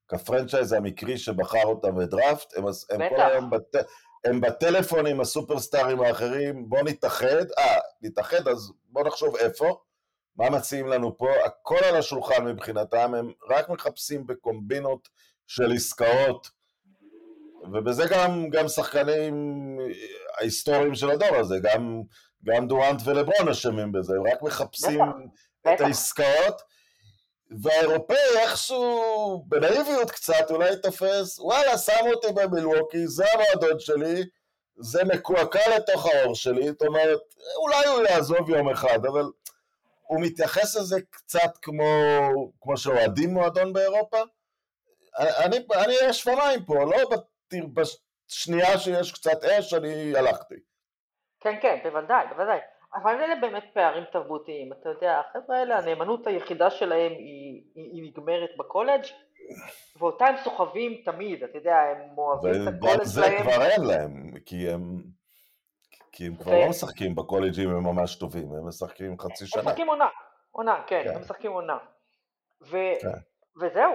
[0.08, 3.76] כפרנצ'ייז המקרי שבחר אותם בדראפט, הם, הם כל היום בת,
[4.24, 9.80] הם בטלפון עם הסופרסטארים האחרים, בוא נתאחד, אה, נתאחד, אז בוא נחשוב איפה,
[10.36, 15.08] מה מציעים לנו פה, הכל על השולחן מבחינתם, הם רק מחפשים בקומבינות
[15.46, 16.50] של עסקאות,
[17.72, 19.34] ובזה גם, גם שחקנים
[20.38, 22.02] ההיסטוריים של הדור הזה, גם,
[22.44, 25.00] גם דורנט ולברון אשמים בזה, הם רק מחפשים
[25.60, 26.62] את העסקאות,
[27.62, 34.24] והאירופאי איכשהו, בנאיביות קצת, אולי תופס, וואלה, שמו אותי במילווקי, זה המועדון שלי,
[34.78, 37.20] זה מקועקע לתוך האור שלי, זאת אומרת,
[37.56, 39.24] אולי הוא יעזוב יום אחד, אבל
[40.06, 41.84] הוא מתייחס לזה קצת כמו,
[42.60, 44.18] כמו שאוהדים מועדון באירופה.
[45.18, 47.02] אני, אני השפמיים פה, לא
[48.28, 50.54] שנייה שיש קצת אש, אני הלכתי.
[51.40, 52.58] כן, כן, בוודאי, בוודאי.
[52.94, 58.02] אבל אלה באמת פערים תרבותיים, אתה יודע, החבר'ה האלה, הנאמנות היחידה שלהם היא, היא, היא
[58.10, 59.04] נגמרת בקולג'
[59.98, 64.32] ואותה הם סוחבים תמיד, אתה יודע, הם אוהבים את הקולג' וגם זה כבר אין להם,
[64.46, 65.02] כי הם,
[66.12, 69.62] כי הם כבר ו- לא משחקים בקולג'ים הם ממש טובים, הם משחקים חצי הם שנה.
[69.62, 70.08] משחקים עונה,
[70.50, 71.14] עונה, כן, כן.
[71.14, 71.78] הם משחקים עונה.
[72.62, 72.76] ו...
[73.00, 73.08] כן.
[73.60, 73.94] וזהו.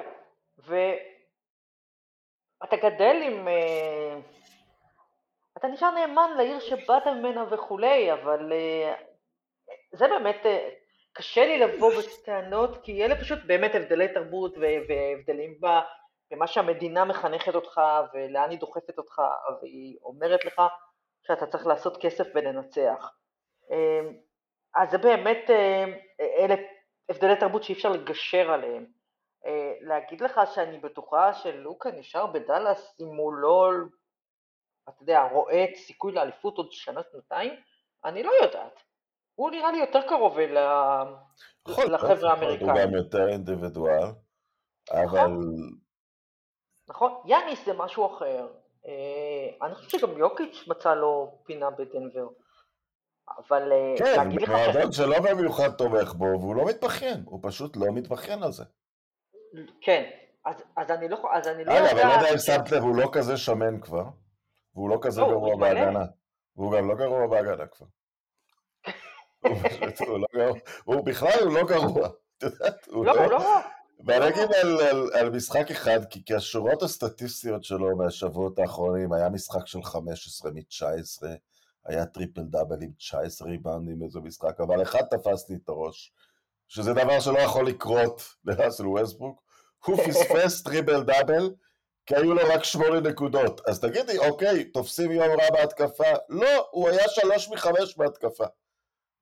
[2.63, 3.47] ואתה גדל עם...
[3.47, 4.19] אה,
[5.57, 8.93] אתה נשאר נאמן לעיר שבאת ממנה וכולי, אבל אה,
[9.91, 10.45] זה באמת...
[10.45, 10.69] אה,
[11.15, 15.59] קשה לי לבוא בטענות, כי אלה פשוט באמת הבדלי תרבות והבדלים
[16.31, 17.81] במה שהמדינה מחנכת אותך
[18.13, 19.21] ולאן היא דוחפת אותך,
[19.61, 20.61] והיא אומרת לך
[21.27, 23.11] שאתה צריך לעשות כסף ולנצח.
[24.75, 25.49] אז זה באמת,
[26.19, 26.55] אלה
[27.09, 28.85] הבדלי תרבות שאי אפשר לגשר עליהם.
[29.45, 33.71] אה, להגיד לך שאני בטוחה שלוקה נשאר בדאלאס אם הוא לא,
[34.89, 37.53] אתה יודע, רואה את סיכוי לאליפות עוד שנה-שנתיים?
[38.05, 38.79] אני לא יודעת.
[39.35, 41.15] הוא נראה לי יותר קרוב אל לחבר'ה
[41.67, 42.75] יכול להיות, הוא האמריקאים.
[42.75, 44.07] גם יותר אינדיבידואל,
[44.91, 45.31] אבל
[46.89, 47.21] נכון?
[47.25, 48.47] יאניס זה משהו אחר.
[48.85, 52.27] אה, אני חושב שגם יוקיץ' מצא לו פינה בדנבר.
[53.37, 54.51] אבל אה, כן, להגיד לך ש...
[54.51, 58.63] מועדון שלא במיוחד תומך בו, והוא לא מתבכיין, הוא פשוט לא מתבכיין על זה.
[59.81, 60.09] כן,
[60.45, 62.37] אז, אז אני לא, אז אני לא אגב, אני לא יודע אם.
[62.37, 64.05] שמת לב, הוא לא כזה שמן כבר,
[64.75, 65.55] והוא לא כזה לא, גרוע.
[65.55, 66.05] בהגנה.
[66.55, 67.85] והוא גם לא גרוע בהגנה כבר.
[70.85, 72.07] הוא לא בכלל הוא לא גרוע.
[72.37, 73.29] את יודעת, הוא לא, לא...
[73.29, 73.59] לא...
[74.05, 74.49] ואני אגיד
[75.13, 81.27] על, משחק אחד, כי, כי השורות הסטטיסטיות שלו מהשבועות האחרונים, היה משחק של 15 מ-19,
[81.85, 86.13] היה טריפל דאבל עם 19 ריבאונדים איזה משחק, אבל אחד תפס לי את הראש,
[86.67, 89.42] שזה דבר שלא יכול לקרות לראסל ווסטברוק,
[89.85, 91.49] הוא פספס טריפל דאבל,
[92.05, 93.61] כי היו לו רק שמונה נקודות.
[93.67, 96.13] אז תגידי, אוקיי, תופסים יום רע בהתקפה?
[96.29, 98.45] לא, הוא היה שלוש מחמש בהתקפה.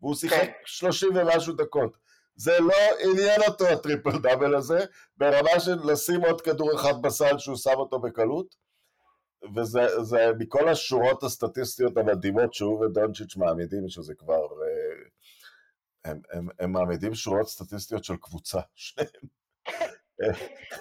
[0.02, 0.52] והוא שיחק כן.
[0.66, 1.98] שלושים ומשהו דקות.
[2.36, 4.86] זה לא עניין אותו הטריפל דאבל הזה,
[5.18, 8.56] ברמה של לשים עוד כדור אחד בסל שהוא שם אותו בקלות,
[9.56, 14.40] וזה זה מכל השורות הסטטיסטיות המדהימות שהוא ודונצ'יץ' מעמידים, שזה כבר...
[14.64, 15.04] אה,
[16.06, 19.28] הם, הם, הם מעמידים שורות סטטיסטיות של קבוצה, שניהם.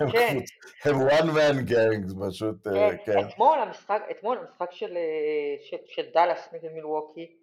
[0.00, 0.36] הם, כן.
[0.84, 3.28] הם one man gang, פשוט, אה, כן, כן.
[3.28, 7.36] אתמול המשחק, אתמול המשחק של, אה, של, של דאלאס נגד מילווקי,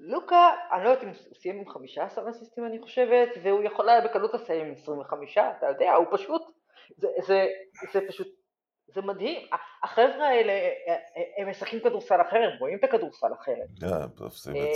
[0.00, 4.00] לוקה, אני לא יודעת אם הוא סיים עם 15 אסיסטים אני חושבת, והוא יכול היה
[4.00, 6.42] בקלות לסיים עם 25, אתה יודע, הוא פשוט,
[6.96, 7.46] זה, זה,
[7.92, 8.28] זה פשוט,
[8.94, 9.48] זה מדהים.
[9.82, 10.96] החבר'ה האלה, אה,
[11.38, 13.68] הם משחקים כדורסל אחר, הם רואים את הכדורסל אחרת.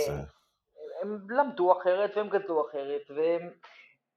[0.05, 0.23] כן.
[1.01, 3.49] הם למדו אחרת והם גדלו אחרת, והם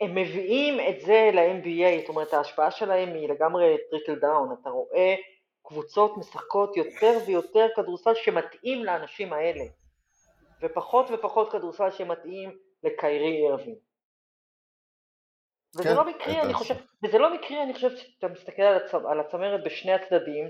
[0.00, 5.14] הם מביאים את זה ל-NBA, זאת אומרת ההשפעה שלהם היא לגמרי trickle down, אתה רואה
[5.62, 9.64] קבוצות משחקות יותר ויותר כדורסל שמתאים לאנשים האלה,
[10.62, 13.76] ופחות ופחות כדורסל שמתאים לקיירי אירווינג.
[15.76, 16.54] וזה כן, לא מקרי, אני.
[16.54, 18.94] חושב, וזה לא מקרי, אני חושב שאתה מסתכל על, הצ...
[18.94, 20.48] על הצמרת בשני הצדדים,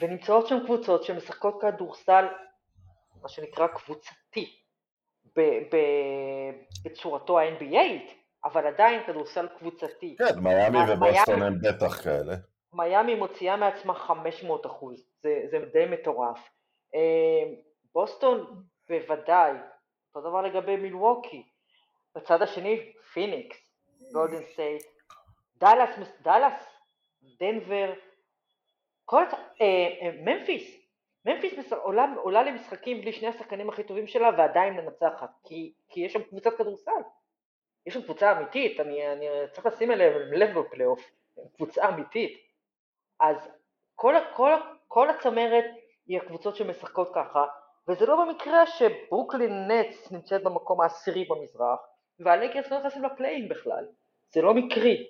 [0.00, 2.24] ונמצאות שם קבוצות שמשחקות כדורסל,
[3.22, 4.56] מה שנקרא קבוצתי,
[5.36, 5.40] ב...
[5.40, 5.76] ב...
[6.84, 10.16] בצורתו ה-NBAית, אבל עדיין כדורסל קבוצתי.
[10.18, 12.34] כן, מיאמי ובוסטון הם בטח כאלה.
[12.72, 16.38] מיאמי מוציאה מעצמה 500 אחוז, זה, זה די מטורף.
[16.94, 17.54] אה,
[17.94, 19.52] בוסטון בוודאי,
[20.14, 21.42] אותו דבר לגבי מילווקי.
[22.14, 23.56] בצד השני, פיניקס,
[24.12, 24.82] גולדן סטייט,
[25.56, 25.90] דאלאס,
[26.22, 26.66] דאלאס,
[27.40, 27.92] דנבר,
[29.04, 29.22] כל,
[29.60, 29.66] אה,
[30.02, 30.82] אה, ממפיס,
[31.24, 36.12] ממפיס עולה, עולה למשחקים בלי שני השחקנים הכי טובים שלה ועדיין מנצחת, כי, כי יש
[36.12, 37.02] שם קבוצת כדורסל.
[37.86, 41.10] יש שם קבוצה אמיתית, אני, אני צריך לשים אליהם לב בפלייאוף,
[41.56, 42.38] קבוצה אמיתית.
[43.20, 43.36] אז
[43.94, 44.52] כל, כל,
[44.88, 45.64] כל הצמרת
[46.06, 47.44] היא הקבוצות שמשחקות ככה,
[47.88, 51.78] וזה לא במקרה שברוקלין נטס נמצאת במקום העשירי במזרח,
[52.20, 53.86] והלייקרס לא נכנסים לפליין בכלל.
[54.34, 55.06] זה לא מקרי.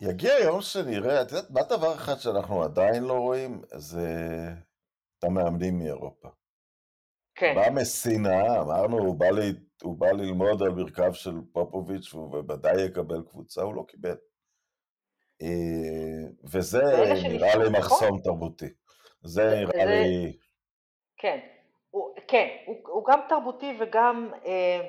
[0.00, 3.62] יגיע יום שנראה, את יודעת, מה דבר אחד שאנחנו עדיין לא רואים?
[3.64, 4.08] זה
[5.18, 6.28] את המאמנים מאירופה.
[7.42, 9.52] כן, בא מסינה, אמרנו, הוא בא, לי,
[9.82, 14.14] הוא בא ללמוד על ברכיו של פופוביץ' והוא בוודאי יקבל קבוצה, הוא לא קיבל.
[15.42, 16.82] אה, וזה
[17.28, 17.72] נראה לי נכון?
[17.72, 18.66] מחסום תרבותי.
[19.22, 20.36] זה נראה זה- לי...
[21.16, 21.38] כן.
[21.90, 24.80] הוא, כן, הוא, הוא גם תרבותי וגם אה,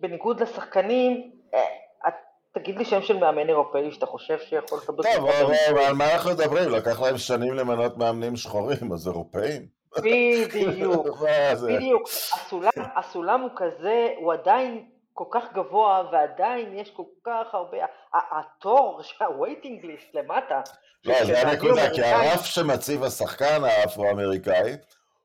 [0.00, 1.60] בניגוד לשחקנים, אה,
[2.08, 2.14] את,
[2.54, 5.78] תגיד לי שם של מאמן אירופאי שאתה חושב שיכול לקבל טוב, אבל.
[5.82, 6.70] על מה אנחנו מדברים?
[6.70, 9.77] לקח להם שנים למנות מאמנים שחורים, אז אירופאים?
[10.02, 11.06] בדיוק?
[11.68, 12.08] בדיוק.
[12.34, 17.78] הסולם, הסולם הוא כזה, הוא עדיין כל כך גבוה ועדיין יש כל כך הרבה,
[18.14, 20.60] התור, ה-waiting list למטה,
[21.04, 24.76] לא, זה הנקודה, כי הרף שמציב השחקן האפרו-אמריקאי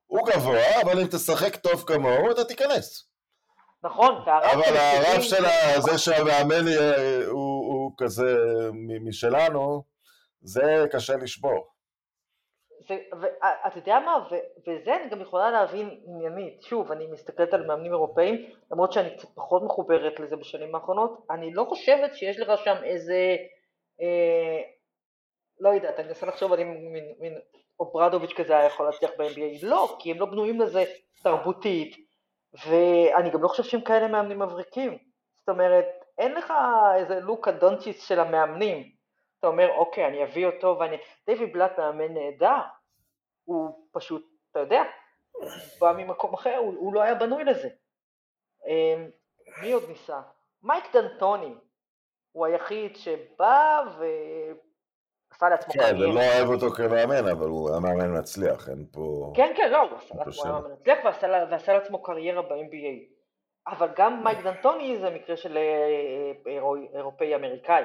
[0.08, 3.10] הוא גבוה, אבל אם תשחק טוב כמוהו, אתה תיכנס.
[3.84, 5.44] נכון, והרף אבל הרף של
[5.80, 6.68] זה שהמאמן
[7.28, 8.36] הוא כזה
[9.02, 9.84] משלנו,
[10.42, 11.73] זה קשה לשבור.
[12.90, 14.28] ואתה יודע מה,
[14.68, 19.30] וזה אני גם יכולה להבין עניינית, שוב, אני מסתכלת על מאמנים אירופאים, למרות שאני קצת
[19.36, 23.36] פחות מחוברת לזה בשנים האחרונות, אני לא חושבת שיש לך שם איזה,
[24.02, 24.62] אה,
[25.60, 27.40] לא יודעת, אני מנסה לחשוב על אם מין
[27.80, 30.84] אוברדוביץ' כזה היה יכול להצליח ב-NBA, לא, כי הם לא בנויים לזה
[31.24, 31.96] תרבותית,
[32.68, 34.98] ואני גם לא חושב שהם כאלה מאמנים מבריקים,
[35.40, 35.86] זאת אומרת,
[36.18, 36.54] אין לך
[36.96, 38.92] איזה לוקה דונצ'יץ של המאמנים,
[39.44, 40.98] אתה אומר, אוקיי, אני אביא אותו ואני...
[41.26, 42.62] דיוויד בלאט מאמן נהדר,
[43.44, 44.84] הוא פשוט, אתה יודע,
[45.32, 45.50] הוא
[45.82, 47.70] בא ממקום אחר, הוא, הוא לא היה בנוי לזה.
[48.68, 49.10] אמ,
[49.62, 50.22] מי עוד ניסה?
[50.64, 51.54] מייק דנטוני,
[52.32, 55.90] הוא היחיד שבא ועשה לעצמו קריירה.
[55.90, 59.34] כן, אני לא אוהב אותו כמאמן, אבל הוא היה מאמן מצליח, אין פה...
[59.36, 61.00] כן, כן, לא, הוא עשה לעצמו מאמן מצליח
[61.52, 63.14] ועשה, לעצמו קריירה ב-NBA.
[63.68, 66.60] אבל גם מייק דנטוני זה מקרה של אה, אה,
[66.94, 67.84] אירופאי אמריקאי.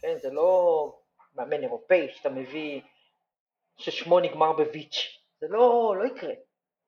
[0.00, 1.00] כן, זה לא
[1.34, 2.80] מאמן אירופאי שאתה מביא,
[3.76, 6.32] ששמו נגמר בוויץ', זה לא, לא יקרה,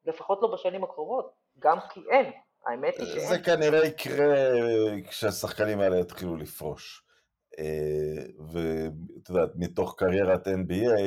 [0.04, 2.32] לפחות לא בשנים הקרובות, גם כי אין,
[2.66, 3.28] האמת היא שאין.
[3.28, 4.34] זה כנראה יקרה
[5.08, 7.04] כשהשחקנים האלה יתחילו לפרוש.
[7.58, 11.00] אה, ואת יודעת, מתוך קריירת NBA,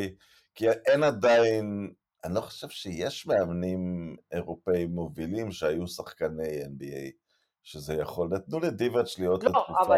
[0.55, 7.22] כי אין עדיין, אני לא חושב שיש מאמנים אירופאים מובילים שהיו שחקני NBA,
[7.63, 9.95] שזה יכול, נתנו לדיבאץ' להיות לא, לתקופה.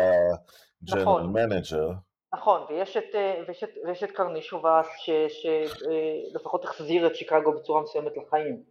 [0.83, 1.33] general נכון.
[1.33, 1.89] manager.
[2.33, 4.87] נכון, ויש את, אה, ויש את, ויש את קרנישובאס
[5.27, 8.63] שלפחות אה, החזיר את שיקגו בצורה מסוימת לחיים,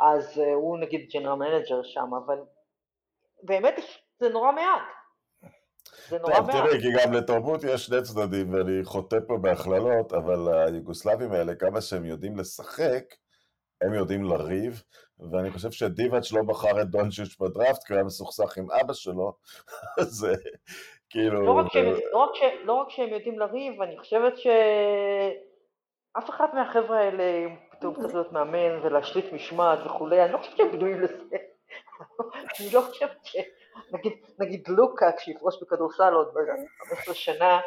[0.00, 2.38] אז אה, הוא נגיד general manager שם, אבל
[3.42, 3.74] באמת
[4.20, 4.82] זה נורא מעט.
[6.08, 6.56] זה נורא טוב, מעט.
[6.56, 11.80] תראי, כי גם לתרבות יש שני צדדים, ואני חוטא פה בהכללות, אבל היוגוסלבים האלה, כמה
[11.80, 13.04] שהם יודעים לשחק,
[13.80, 14.82] הם יודעים לריב,
[15.32, 19.32] ואני חושב שדיבאץ' לא בחר את דונצ'יץ' בדראפט, כי הוא היה מסוכסך עם אבא שלו,
[20.00, 20.26] אז
[21.10, 21.42] כאילו...
[21.46, 26.46] לא רק, שהם, לא, רק ש, לא רק שהם יודעים לריב, אני חושבת שאף אחד
[26.54, 31.36] מהחבר'ה האלה פתאום צריך להיות מאמן ולהשליט משמעת וכולי, אני לא חושבת שהם בנויים לזה.
[32.60, 33.36] אני לא חושבת ש...
[33.92, 36.28] נגיד, נגיד לוקה, כשיפרוש בכדורסל עוד
[36.88, 37.60] 15 שנה, אה,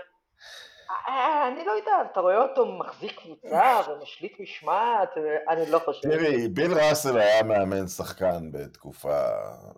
[1.47, 5.09] אני לא יודעת, אתה רואה אותו מחזיק קבוצה ומשליט משמעת,
[5.49, 6.09] אני לא חושב.
[6.09, 9.21] תראי, ביל ראסל היה מאמן שחקן בתקופה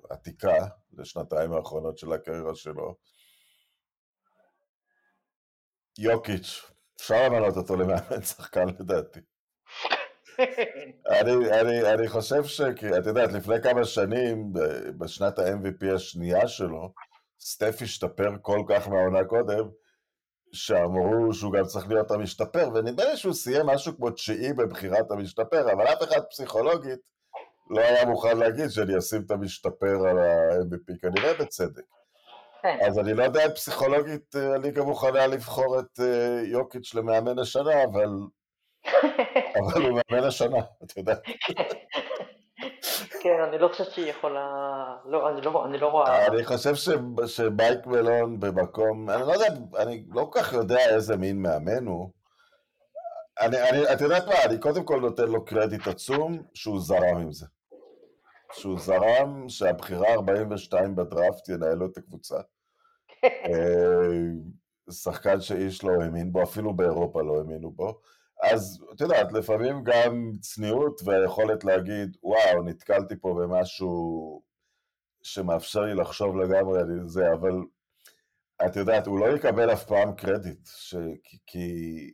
[0.09, 2.95] עתיקה, לשנתיים האחרונות של הקריירה שלו.
[5.97, 9.19] יוקיץ', אפשר למנות אותו למאמן שחקן לדעתי.
[11.09, 14.53] אני, אני, אני חושב שאת יודעת, לפני כמה שנים,
[14.97, 16.93] בשנת ה-MVP השנייה שלו,
[17.39, 19.69] סטף השתפר כל כך מהעונה קודם,
[20.55, 25.71] שאמרו שהוא גם צריך להיות המשתפר, ונדמה לי שהוא סיים משהו כמו תשיעי בבחירת המשתפר,
[25.73, 26.99] אבל אף אחד פסיכולוגית
[27.69, 31.83] לא היה מוכן להגיד שאני אשים את המשתפר על ה-MVP, כנראה בצדק.
[32.61, 32.77] כן.
[32.87, 37.83] אז אני לא יודע אם פסיכולוגית אה, הליגה מוכנה לבחור את אה, יוקיץ' למאמן השנה,
[37.83, 38.09] אבל...
[39.59, 41.19] אבל הוא מאמן השנה, את יודעת.
[43.25, 44.45] כן, אני לא חושבת שהיא יכולה...
[45.05, 46.27] לא, אני לא, אני לא רואה...
[46.27, 49.09] אני חושב שבייק מלון במקום...
[49.09, 52.09] אני לא יודע, אני לא כל כך יודע איזה מין מאמן הוא.
[53.39, 57.31] אני, אני, את יודעת מה, אני קודם כל נותן לו קרדיט עצום שהוא זרם עם
[57.31, 57.45] זה.
[58.53, 62.38] שהוא זרם שהבחירה 42 בדראפט ינהל לו את הקבוצה.
[63.23, 64.31] אה,
[64.91, 68.01] שחקן שאיש לא האמין בו, אפילו באירופה לא האמינו בו.
[68.53, 74.41] אז את יודעת, לפעמים גם צניעות והיכולת להגיד, וואו, נתקלתי פה במשהו
[75.23, 77.53] שמאפשר לי לחשוב לגמרי על זה, אבל
[78.65, 80.95] את יודעת, הוא לא יקבל אף פעם קרדיט, ש...
[81.23, 82.11] כי,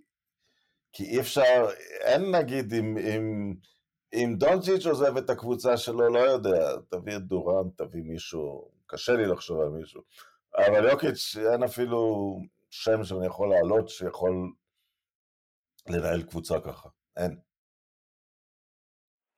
[0.93, 1.67] כי, אי אפשר,
[2.01, 3.53] אין נגיד אם, אם,
[4.13, 9.25] אם דונצ'יץ' עוזב את הקבוצה שלו, לא יודע, תביא את דורן, תביא מישהו, קשה לי
[9.25, 10.01] לחשוב על מישהו,
[10.57, 12.35] אבל יוקיץ', אין אפילו
[12.69, 14.51] שם שאני יכול להעלות שיכול
[15.89, 17.39] לנהל קבוצה ככה, אין.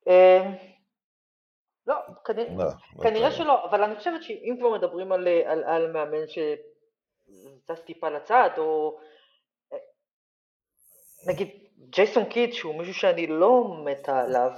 [0.08, 0.56] אמ,
[1.88, 1.96] לא,
[3.02, 5.12] כנראה שלא, אבל אני חושבת שאם כבר מדברים
[5.66, 9.00] על מאמן שזז טיפה לצד, או
[9.74, 9.78] אה,
[11.28, 11.50] נגיד
[11.90, 14.52] ג'ייסון קיד, שהוא מישהו שאני לא מתה עליו,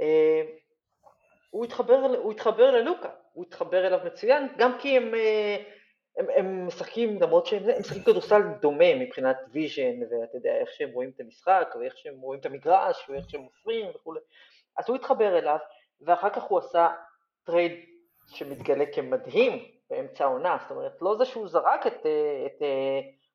[0.00, 0.42] אה,
[1.50, 1.64] הוא
[2.32, 5.56] התחבר ללוקה, הוא התחבר אליו מצוין, גם כי הם אה,
[6.16, 10.90] הם, הם משחקים, למרות שהם הם משחקים כדורסל דומה מבחינת vision, ואתה יודע, איך שהם
[10.92, 14.20] רואים את המשחק, ואיך שהם רואים את המגרש, ואיך שהם מוסרים וכולי.
[14.78, 15.58] אז הוא התחבר אליו,
[16.00, 16.88] ואחר כך הוא עשה
[17.44, 17.72] טרייד
[18.26, 22.06] שמתגלה כמדהים באמצע העונה, זאת אומרת, לא זה שהוא זרק את, את,
[22.46, 22.62] את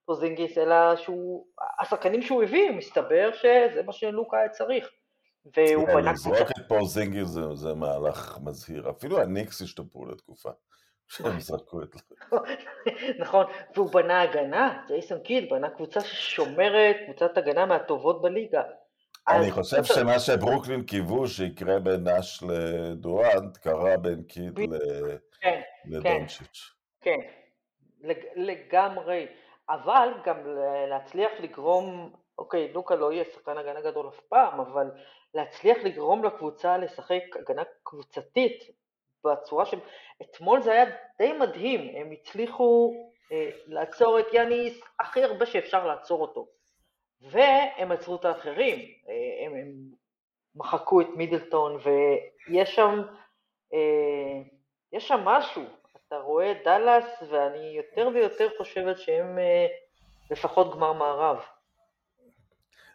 [0.05, 1.45] פורזינגיס, אלא שהוא,
[1.79, 4.89] השחקנים שהוא הביא, מסתבר שזה מה שלוקה היה צריך.
[5.45, 8.89] והוא כן, בנה לזרוק את פורזינגיס זה, זה מהלך מזהיר.
[8.89, 10.49] אפילו הניקס השתפרו לתקופה.
[11.11, 11.95] שהם זרקו את...
[13.19, 13.45] נכון,
[13.75, 18.61] והוא בנה הגנה, ג'ייסון קיד בנה קבוצה ששומרת, קבוצת הגנה מהטובות בליגה.
[19.27, 26.71] אני חושב שמה שברוקלין קיוו שיקרה בין נאש לדורנט, קרה בין קיד ל- כן, לדונצ'יץ'.
[27.01, 27.17] כן,
[28.01, 29.27] לג- לגמרי,
[29.69, 30.37] אבל גם
[30.89, 34.87] להצליח לגרום, אוקיי, לוקה לא יהיה שחקן הגנה גדול אף פעם, אבל
[35.33, 38.80] להצליח לגרום לקבוצה לשחק הגנה קבוצתית
[39.25, 39.79] בצורה של...
[40.21, 40.85] אתמול זה היה
[41.17, 42.93] די מדהים, הם הצליחו
[43.31, 46.47] אה, לעצור את יאניס הכי הרבה שאפשר לעצור אותו.
[47.21, 49.71] והם עצרו את האחרים, אה, הם, הם
[50.55, 53.01] מחקו את מידלטון, ויש שם,
[53.73, 54.41] אה,
[54.93, 55.63] יש שם משהו.
[56.07, 59.67] אתה רואה את דאלאס, ואני יותר ויותר חושבת שהם אה,
[60.31, 61.37] לפחות גמר מערב.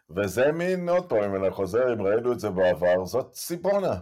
[0.09, 3.93] וזה מין, עוד פעם, אם אני חוזר, אם ראינו את זה בעבר, זאת סיבונה.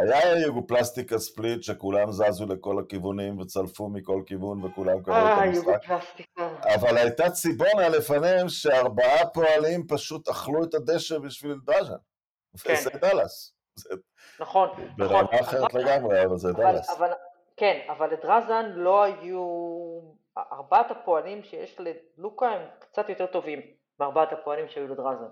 [0.00, 5.66] היה יוגופלסטיקה ספליט שכולם זזו לכל הכיוונים וצלפו מכל כיוון וכולם קראו את אה, המשחק.
[5.66, 6.48] יוגופלסטיקה.
[6.74, 11.94] אבל הייתה ציבונה לפניהם שארבעה פועלים פשוט אכלו את הדשא בשביל דראז'ן.
[12.64, 12.72] כן.
[12.72, 13.54] וזה דאלאס.
[14.40, 14.88] נכון, נכון.
[14.96, 17.00] ברמה אחרת אבל- לגמרי, אבל זה דאלאס.
[17.56, 19.40] כן, אבל לדרזן לא היו...
[20.52, 21.76] ארבעת הפועלים שיש
[22.18, 23.60] ללוקה הם קצת יותר טובים
[24.00, 25.28] מארבעת הפועלים שהיו לדרזן.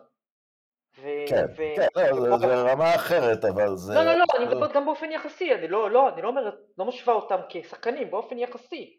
[1.02, 1.06] ו...
[1.28, 1.62] כן, ו...
[1.94, 3.94] כן, לא, זה- זה רמה אחרת, אבל זה...
[3.94, 6.84] לא, לא, לא, אני מדברת גם באופן יחסי, אני לא, לא, אני לא אומרת, לא
[6.84, 8.98] משווה אותם כשחקנים, באופן יחסי.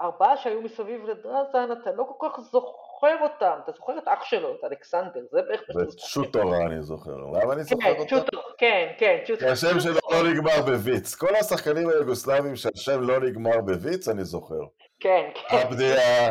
[0.00, 4.54] הארבעה שהיו מסביב לדרזן, אתה לא כל כך זוכר אותם, אתה זוכר את אח שלו,
[4.54, 6.06] את אלכסנדר, זה בערך ואת זוכר.
[6.06, 7.10] שוטורה אני זוכר.
[7.16, 8.06] למה אני זוכר כן?
[8.06, 9.38] צ'וטו, כן, כן, צ'וטו.
[9.38, 9.98] כי השם שלו.
[10.10, 11.14] לא נגמר בוויץ.
[11.14, 14.60] כל השחקנים היוגוסלבים שהשם לא נגמר בוויץ, אני זוכר.
[15.00, 15.56] כן, כן.
[15.56, 16.30] עבדיה.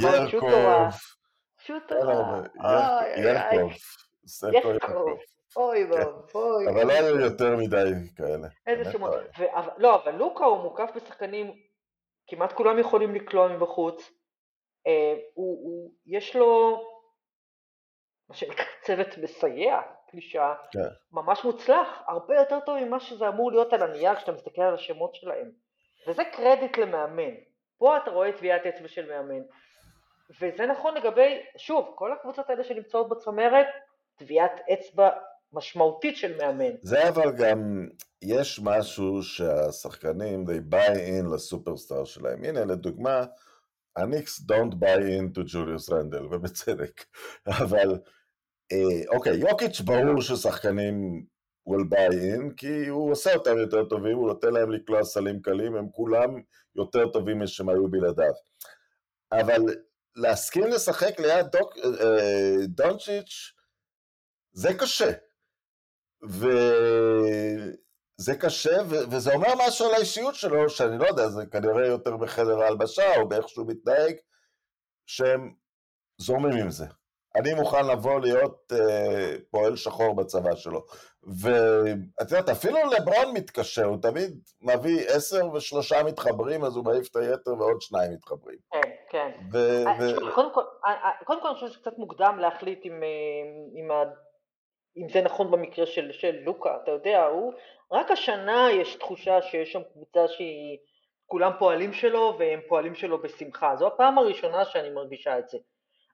[0.00, 0.50] ירקוב,
[1.66, 1.94] צ'וטו.
[1.94, 2.12] לא, לא,
[5.56, 5.84] אוי.
[5.84, 6.68] ואבוי.
[6.68, 8.48] אבל לא היו יותר מדי כאלה.
[8.66, 9.10] איזה שמות.
[9.14, 11.52] לא אבל- לא, אבל לוקה הוא מוקף בשחקנים,
[12.26, 14.10] כמעט כולם יכולים לקלוע מבחוץ.
[14.86, 15.14] אה,
[16.06, 16.80] יש לו,
[18.28, 19.80] מה שנקרא צוות מסייע,
[20.10, 20.78] קלישה, כן.
[21.12, 25.14] ממש מוצלח, הרבה יותר טוב ממה שזה אמור להיות על הנייר כשאתה מסתכל על השמות
[25.14, 25.50] שלהם.
[26.08, 27.34] וזה קרדיט למאמן.
[27.78, 29.42] פה אתה רואה טביעת אצבע של מאמן.
[30.40, 33.66] וזה נכון לגבי, שוב, כל הקבוצות האלה שנמצאות בצמרת,
[34.16, 35.10] טביעת אצבע
[35.52, 36.72] משמעותית של מאמן.
[36.82, 37.88] זה אבל גם,
[38.22, 42.44] יש משהו שהשחקנים, they buy in לסופרסטאר שלהם.
[42.44, 43.24] הנה, לדוגמה,
[43.96, 47.04] הניקס don't buy in to ג'וליוס רנדל, ובצדק.
[47.62, 47.98] אבל,
[48.72, 51.24] אה, אוקיי, יוקיץ' ברור ששחקנים
[51.68, 55.76] will buy in, כי הוא עושה אותם יותר טובים, הוא נותן להם לקלוע סלים קלים,
[55.76, 56.40] הם כולם
[56.76, 58.32] יותר טובים משהם היו בלעדיו.
[59.32, 59.60] אבל
[60.16, 63.52] להסכים לשחק ליד דוק, אה, דונצ'יץ',
[64.52, 65.10] זה קשה.
[68.18, 72.16] וזה קשה, ו- וזה אומר משהו על האישיות שלו, שאני לא יודע, זה כנראה יותר
[72.16, 74.14] בחדר ההלבשה, או באיך שהוא מתנהג,
[75.06, 75.54] שהם
[76.18, 76.86] זורמים עם זה.
[77.36, 80.86] אני מוכן לבוא להיות אה, פועל שחור בצבא שלו.
[81.22, 87.16] ואת יודעת, אפילו לברון מתקשה, הוא תמיד מביא עשר ושלושה מתחברים, אז הוא מעיף את
[87.16, 88.58] היתר ועוד שניים מתחברים.
[88.72, 89.30] כן, כן.
[89.52, 93.02] ו- אה, ו- קודם כל, אה, אה, קודם כל אני חושב שקצת מוקדם להחליט אם,
[93.74, 93.90] אם,
[94.96, 97.52] אם זה נכון במקרה של, של לוקה, אתה יודע, הוא,
[97.92, 100.78] רק השנה יש תחושה שיש שם קבוצה שהיא,
[101.26, 105.58] כולם פועלים שלו והם פועלים שלו בשמחה, זו הפעם הראשונה שאני מרגישה את זה.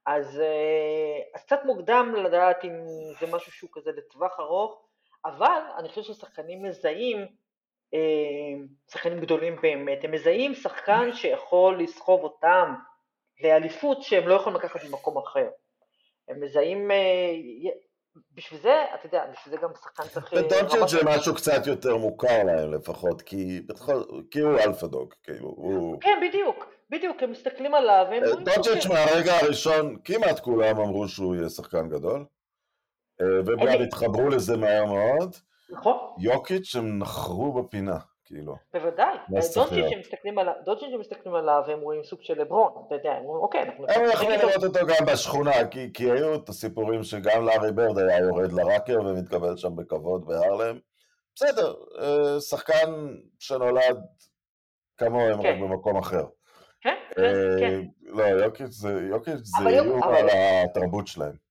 [0.06, 0.42] אז,
[1.34, 2.72] אז קצת מוקדם לדעת אם
[3.20, 4.82] זה משהו שהוא כזה לטווח ארוך,
[5.24, 7.26] אבל אני חושב ששחקנים מזהים,
[8.90, 12.74] שחקנים גדולים באמת, הם מזהים שחקן שיכול לסחוב אותם
[13.42, 15.48] לאליפות שהם לא יכולים לקחת ממקום אחר.
[16.28, 17.32] הם מזהים, אה,
[18.34, 20.34] בשביל זה, אתה יודע, בשביל זה גם שחקן צריך...
[20.34, 23.60] אה, ודונצ'יץ' רמת- זה משהו קצת יותר מוכר להם לפחות, כי,
[24.42, 26.00] הוא alpha dog, כאילו, הוא...
[26.00, 31.08] כן, בדיוק, בדיוק, הם מסתכלים עליו, והם רואים דונצ'יץ' שהוא- מהרגע הראשון, כמעט כולם אמרו
[31.08, 32.24] שהוא יהיה שחקן גדול,
[33.20, 35.36] אה, וגם אני- התחברו לזה מהר מאוד.
[35.70, 38.56] נכון, יוקיץ' הם נחרו בפינה, כאילו.
[38.74, 39.16] בוודאי.
[40.64, 43.86] דונצ'יץ' שהם מסתכלים עליו, הם רואים סוג של לברון, אתה יודע, הם אומרים, אוקיי, אנחנו...
[43.88, 48.18] הם יכולים לראות אותו גם בשכונה, כי, כי היו את הסיפורים שגם לארי ברד היה
[48.18, 50.78] יורד לראקר ומתקבל שם בכבוד בהרלם.
[51.34, 53.98] בסדר, אה, שחקן שנולד
[54.96, 55.48] כמוהם, כן.
[55.48, 56.24] רק במקום אחר.
[56.80, 57.80] כן, כן, אה, כן.
[58.00, 60.26] לא, יוקיץ' זה, איום על
[60.64, 61.45] התרבות שלהם.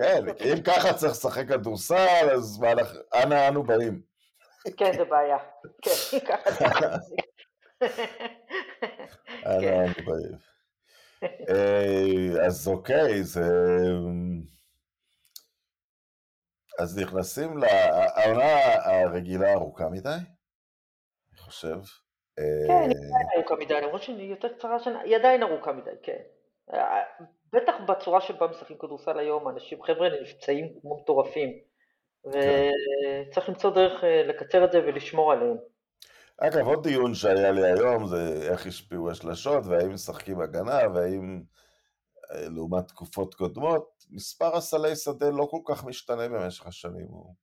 [0.00, 2.64] כן, אם ככה צריך לשחק כדורסל, אז
[3.14, 4.02] אנה אנו באים.
[4.76, 5.38] כן, זה בעיה.
[5.82, 6.50] כן, ככה
[6.98, 7.16] זה.
[9.46, 10.50] אלון ברייב.
[11.22, 13.48] אה, אז אוקיי, זה...
[16.78, 21.78] אז נכנסים לעונה הרגילה ארוכה מדי, אני חושב.
[22.36, 26.22] כן, היא עדיין ארוכה מדי, למרות שהיא יותר קצרה היא עדיין ארוכה מדי, כן.
[27.52, 31.58] בטח בצורה שבה משחקים כדורסל היום, אנשים, חבר'ה נפצעים כמו מטורפים,
[32.26, 35.56] וצריך למצוא דרך אה, לקצר את זה ולשמור עליהם.
[36.36, 41.42] אגב, עוד דיון שהיה לי היום זה איך השפיעו השלשות, והאם משחקים הגנה, והאם
[42.32, 47.34] אה, לעומת תקופות קודמות, מספר הסלי שדה לא כל כך משתנה במשך השנים, הוא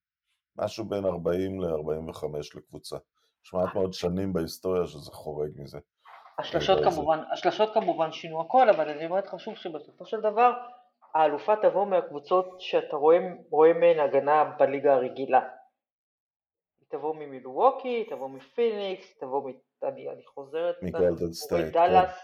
[0.56, 2.98] משהו בין 40 ל-45 לקבוצה.
[3.46, 5.80] יש מעט מאוד שנים בהיסטוריה שזה חורג מזה.
[6.40, 10.52] השלשות כמובן, השלשות כמובן שינו הכל, אבל אני אומרת חשוב שבסופו של דבר
[11.14, 13.18] האלופה תבוא מהקבוצות שאתה רואה,
[13.50, 15.50] רואה מהן הגנה בליגה הרגילה.
[16.80, 19.54] היא תבוא ממילווקי, היא תבוא מפיניקס, היא תבוא, מ...
[19.84, 22.20] אני, אני חוזרת, מגולדן סטייט, דאלאס,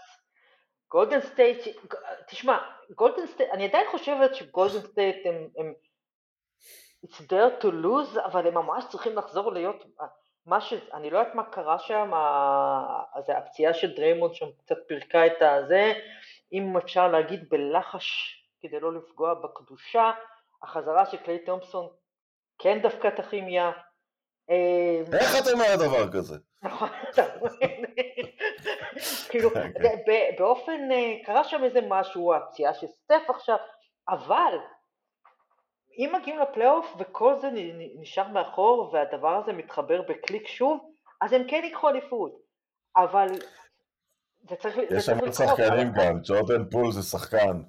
[0.90, 1.58] גולדן סטייט,
[2.28, 2.58] תשמע,
[2.94, 5.74] גולדן סטייט, אני עדיין חושבת שגולדן סטייט הם, הם
[7.06, 9.84] it's theirs to lose, אבל הם ממש צריכים לחזור להיות
[10.46, 10.74] מה ש...
[10.94, 12.10] אני לא יודעת מה קרה שם,
[13.26, 15.92] זה הפציעה של דריימונד שם קצת פירקה את הזה,
[16.52, 20.12] אם אפשר להגיד בלחש כדי לא לפגוע בקדושה,
[20.62, 21.88] החזרה של קליי תומפסון
[22.58, 23.72] כן דווקא את הכימיה.
[24.50, 26.36] אה, איך אתה אומר דבר כזה?
[26.62, 27.22] נכון, אתה
[29.30, 29.72] כאילו, אוקיי.
[30.38, 33.56] באופן, אה, קרה שם איזה משהו, הפציעה של סטף עכשיו,
[34.08, 34.58] אבל
[35.98, 37.48] אם מגיעים לפלייאוף וכל זה
[38.00, 40.90] נשאר מאחור והדבר הזה מתחבר בקליק שוב,
[41.20, 42.44] אז הם כן ייקחו אליפות.
[42.96, 43.28] אבל
[44.48, 44.98] זה צריך לקרות.
[44.98, 47.62] יש שם שחקנים גם, ג'ורדן פול זה שחקן.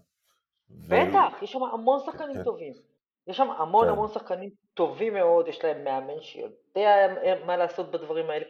[0.70, 2.44] בטח, יש שם המון שחקנים כן.
[2.44, 2.74] טובים.
[3.28, 3.92] יש שם המון כן.
[3.92, 7.08] המון שחקנים טובים מאוד, יש להם מאמן שיודע
[7.46, 8.46] מה לעשות בדברים האלה,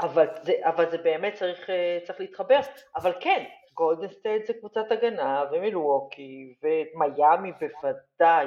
[0.00, 2.60] אבל זה, אבל זה באמת צריך, אה, צריך להתחבר.
[2.96, 8.46] אבל כן, גולדן סטייט זה קבוצת הגנה, ומילווקי, ומיאמי בוודאי.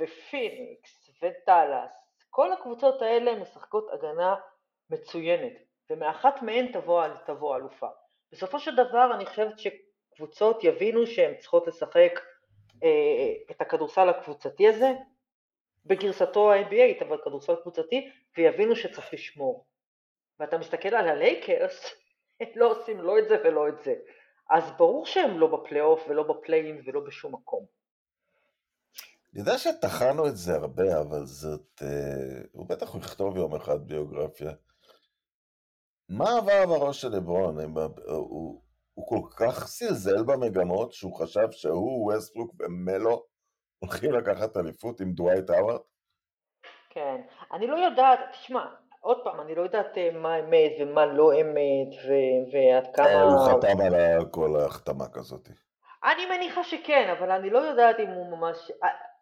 [0.00, 1.92] ופיניקס ודאלאס,
[2.30, 4.34] כל הקבוצות האלה משחקות הגנה
[4.90, 5.52] מצוינת,
[5.90, 7.88] ומאחת מהן תבוא, תבוא אלופה.
[8.32, 12.20] בסופו של דבר אני חושבת שקבוצות יבינו שהן צריכות לשחק
[12.84, 14.92] אה, את הכדורסל הקבוצתי הזה,
[15.86, 19.66] בגרסתו ה-NBA, אבל כדורסל קבוצתי, ויבינו שצריך לשמור.
[20.40, 21.94] ואתה מסתכל על הלייקרס,
[22.40, 23.94] הם לא עושים לא את זה ולא את זה.
[24.50, 27.75] אז ברור שהם לא בפלייאוף ולא ב play-in ולא בשום מקום.
[29.32, 31.82] אני יודע שטחנו את זה הרבה, אבל זאת...
[31.82, 34.52] אה, הוא בטח הוא יכתוב יום אחד ביוגרפיה.
[36.08, 37.58] מה עבר בראש של לברון?
[38.06, 38.62] הוא,
[38.94, 43.26] הוא כל כך זלזל במגמות שהוא חשב שהוא, ווסטברוק ומלו
[43.78, 45.80] הולכים לקחת אליפות עם דווייט האווארד?
[46.90, 47.20] כן,
[47.52, 48.66] אני לא יודעת, תשמע,
[49.00, 53.06] עוד פעם, אני לא יודעת אה, מה אמת ומה לא אמת ו- ועד כמה...
[53.06, 55.48] אה, הוא חתם על כל ההחתמה כזאת.
[56.04, 58.72] אני מניחה שכן, אבל אני לא יודעת אם הוא ממש...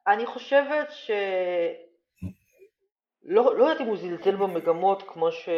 [0.06, 1.10] אני חושבת ש...
[3.22, 5.48] לא, לא יודעת אם הוא זלזל במגמות כמו ש...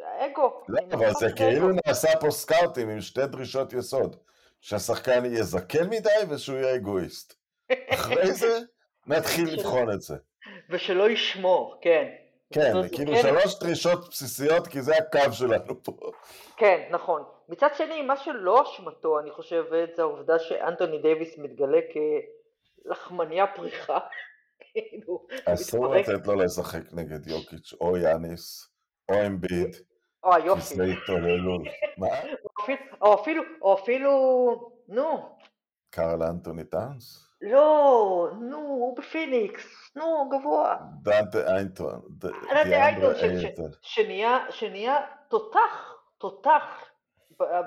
[0.00, 0.62] אגו.
[0.68, 4.16] לא, אבל זה כאילו נעשה פה סקאוטים עם שתי דרישות יסוד.
[4.62, 7.34] שהשחקן יהיה זקן מדי ושהוא יהיה אגואיסט.
[7.94, 8.58] אחרי זה
[9.06, 10.16] נתחיל לבחון את זה.
[10.70, 12.08] ושלא ישמור, כן.
[12.52, 13.22] כן, כאילו כן.
[13.22, 15.92] שלוש דרישות בסיסיות, כי זה הקו שלנו פה.
[16.56, 17.22] כן, נכון.
[17.48, 21.96] מצד שני, מה שלא אשמתו, אני חושבת, זה העובדה שאנטוני דייוויס מתגלה כ...
[22.84, 23.98] לחמניה פריחה.
[24.60, 28.68] כאילו, אסור לתת לו לשחק נגד יוקיץ' או יאניס
[29.08, 29.76] או אמביד.
[30.24, 30.60] או היופי.
[30.60, 31.58] כי זה התעוללו.
[31.98, 32.06] מה?
[33.00, 34.10] או אפילו, או אפילו,
[34.88, 35.36] נו.
[35.90, 37.28] קרל אנטוני טאנס?
[37.42, 40.76] לא, נו, הוא בפיניקס, נו, גבוה.
[41.02, 42.00] דיאנדרה אייטון.
[42.10, 43.14] דיאנדרה אייטון,
[44.50, 46.64] שנהיה תותח, תותח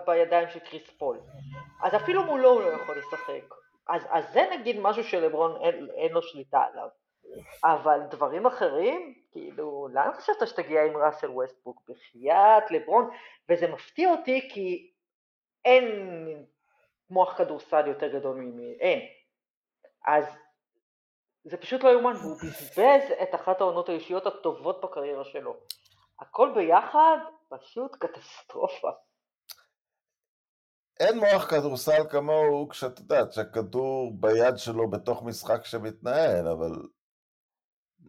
[0.07, 1.19] בידיים של קריס פול.
[1.83, 3.55] אז אפילו מולו הוא לא יכול לשחק.
[3.89, 6.87] אז, אז זה נגיד משהו שלברון אין, אין לו שליטה עליו.
[7.63, 11.81] אבל דברים אחרים, כאילו, לאן חשבת שתגיע עם ראסל ווסטברוק?
[11.89, 13.09] בחייאת לברון,
[13.49, 14.91] וזה מפתיע אותי כי
[15.65, 15.85] אין
[17.09, 18.99] מוח כדורסל יותר גדול ממי, אין.
[20.05, 20.25] אז
[21.43, 25.55] זה פשוט לא יאומן, והוא בזבז את אחת העונות האישיות הטובות בקריירה שלו.
[26.19, 27.17] הכל ביחד,
[27.49, 28.89] פשוט קטסטרופה.
[30.99, 36.71] אין מוח כדורסל כמוהו כשאת יודעת שהכדור ביד שלו בתוך משחק שמתנהל, אבל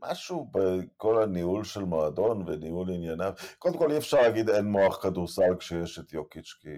[0.02, 5.56] משהו בכל הניהול של מועדון וניהול ענייניו, קודם כל אי אפשר להגיד אין מוח כדורסל
[5.58, 6.68] כשיש את יוקיץ', כי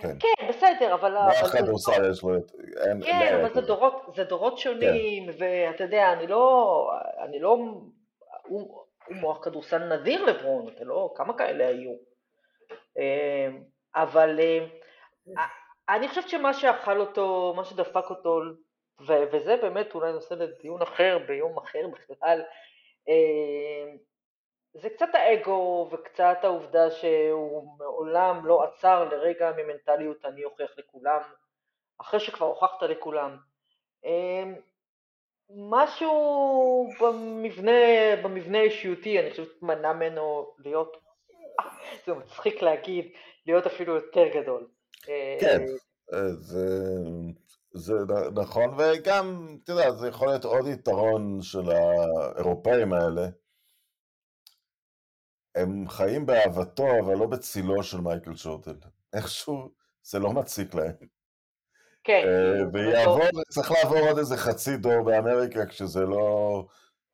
[0.00, 0.16] כן.
[0.20, 1.12] כן, בסדר, אבל...
[1.12, 2.52] מוח כדורסל יש לו את...
[2.86, 5.38] אין, כן, אבל זה דורות, זה דורות שונים, כן.
[5.38, 6.90] ואתה יודע, אני לא...
[7.24, 7.58] אני לא...
[8.46, 11.12] הוא, הוא מוח כדורסל נדיר לברון, אתה לא...
[11.16, 11.92] כמה כאלה היו?
[12.98, 13.48] אה,
[13.94, 14.40] אבל...
[15.38, 15.46] אה,
[15.88, 18.40] אני חושבת שמה שאכל אותו, מה שדפק אותו,
[19.00, 22.42] ו- וזה באמת אולי נושא לדיון אחר, ביום אחר בכלל,
[23.08, 23.94] אה,
[24.74, 31.20] זה קצת האגו וקצת העובדה שהוא מעולם לא עצר לרגע ממנטליות אני אוכיח לכולם,
[32.00, 33.36] אחרי שכבר הוכחת לכולם.
[34.04, 34.44] אה,
[35.70, 37.70] משהו במבנה,
[38.22, 40.96] במבנה האישיותי, אני חושבת, מנע ממנו להיות,
[42.06, 43.12] זה מצחיק להגיד,
[43.46, 44.68] להיות אפילו יותר גדול.
[45.40, 45.60] כן,
[46.14, 46.66] אה, זה,
[47.74, 47.92] זה
[48.34, 53.28] נכון, וגם, אתה יודע, זה יכול להיות עוד יתרון של האירופאים האלה.
[55.54, 58.78] הם חיים באהבתו, אבל לא בצילו של מייקל ג'ורדן.
[59.12, 59.70] איכשהו
[60.02, 60.94] זה לא מציק להם.
[62.04, 62.22] כן.
[62.26, 66.66] אה, ויעבור, צריך לעבור עוד איזה חצי דור באמריקה, כשזה לא...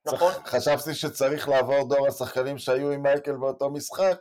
[0.07, 0.33] נכון.
[0.33, 4.19] צריך, חשבתי שצריך לעבור דור השחקנים שהיו עם מייקל באותו משחק.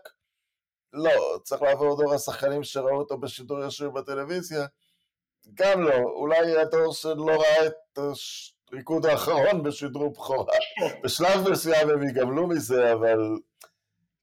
[0.95, 4.65] לא, צריך לעבור דור השחקנים שראו אותו בשידור ישיר בטלוויזיה.
[5.53, 7.99] גם לא, אולי הדור שלא ראה את
[8.71, 10.53] הריקוד האחרון בשידור בכורה.
[11.03, 13.19] בשלב מסוים הם יגמלו מזה, אבל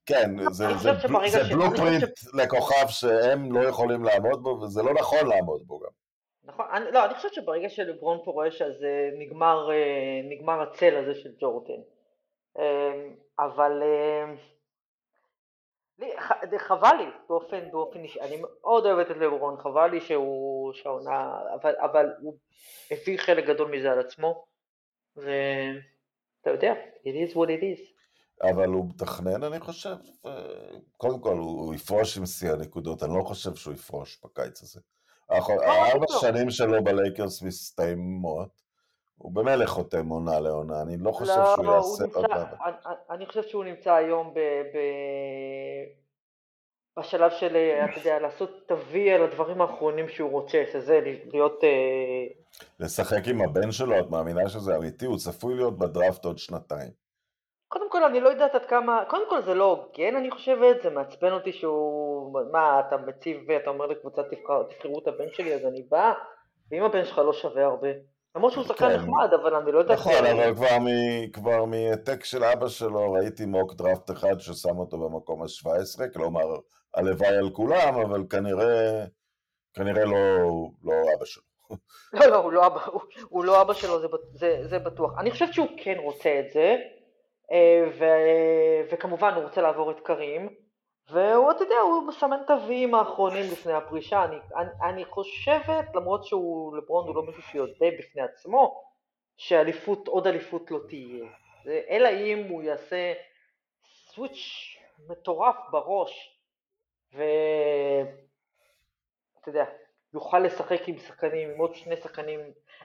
[0.05, 0.89] כן, זה, זה,
[1.31, 5.89] זה בלופרינט לכוכב שהם לא יכולים לעמוד בו, וזה לא נכון לעמוד בו גם.
[6.45, 11.15] נכון, אני, לא, אני חושבת שברגע שלברון פורש אז uh, נגמר, uh, נגמר הצל הזה
[11.15, 11.81] של ג'ורדן.
[12.57, 12.61] Uh,
[13.39, 13.81] אבל
[14.37, 14.52] ח,
[16.57, 21.73] חבל לי באופן, באופן אישי, אני מאוד אוהבת את לברון, חבל לי שהוא, שהעונה, אבל,
[21.81, 22.37] אבל הוא
[22.91, 24.45] הביא חלק גדול מזה על עצמו,
[25.15, 26.73] ואתה יודע,
[27.03, 27.93] it is what it is.
[28.51, 29.95] אבל הוא מתכנן, אני חושב,
[30.97, 34.79] קודם כל הוא יפרוש עם שיא הנקודות, אני לא חושב שהוא יפרוש בקיץ הזה.
[35.29, 38.62] הארבע שנים שלו בלייקרס מסתיימות,
[39.23, 42.43] הוא במילא חותם עונה לעונה, אני לא חושב לא, שהוא יעשה עוד דבר.
[43.09, 44.39] אני חושב שהוא נמצא היום ב...
[44.39, 44.77] ב...
[46.99, 50.99] בשלב של, אתה יודע, לעשות תביא על הדברים האחרונים שהוא רוצה, שזה
[51.31, 51.63] להיות...
[51.63, 51.69] אה,
[52.79, 55.05] לשחק עם הבן שלו, את מאמינה שזה אמיתי?
[55.05, 56.91] הוא צפוי להיות בדראפט עוד שנתיים.
[57.67, 60.89] קודם כל, אני לא יודעת עד כמה, קודם כל זה לא הוגן אני חושבת, זה
[60.89, 65.81] מעצבן אותי שהוא, מה, אתה מציב ואתה אומר לקבוצה תבחרו את הבן שלי אז אני
[65.81, 66.13] בא,
[66.71, 67.87] ואם הבן שלך לא שווה הרבה,
[68.35, 68.95] למרות שהוא שחקן כן.
[68.95, 69.97] נחמד, אבל אני לא יודעת...
[69.97, 70.87] נכון, אבל כבר, מ,
[71.31, 76.55] כבר מהעתק של אבא שלו ראיתי מוק דראפט אחד ששם אותו במקום ה-17, כלומר,
[76.93, 79.05] הלוואי על כולם, אבל כנראה,
[79.73, 80.37] כנראה לא,
[80.83, 81.43] לא אבא שלו.
[82.13, 85.11] לא, לא, הוא לא אבא, הוא, הוא לא אבא שלו, זה, זה, זה בטוח.
[85.19, 86.75] אני חושבת שהוא כן רוצה את זה.
[87.51, 88.05] אה, ו...
[88.91, 90.49] וכמובן הוא רוצה לעבור את קרים,
[91.09, 94.23] והוא, אתה יודע, הוא מסמן את הוויים האחרונים לפני הפרישה.
[94.23, 98.83] אני, אני, אני חושבת, למרות שהוא, לברון הוא לא מישהו שיודע בפני עצמו,
[99.37, 101.25] שאליפות, עוד אליפות לא תהיה.
[101.89, 103.13] אלא אם הוא יעשה
[103.85, 104.77] סוויץ'
[105.07, 106.39] מטורף בראש,
[107.13, 108.09] ואתה
[109.47, 109.65] יודע,
[110.13, 112.39] יוכל לשחק עם שחקנים, עם עוד שני שחקנים,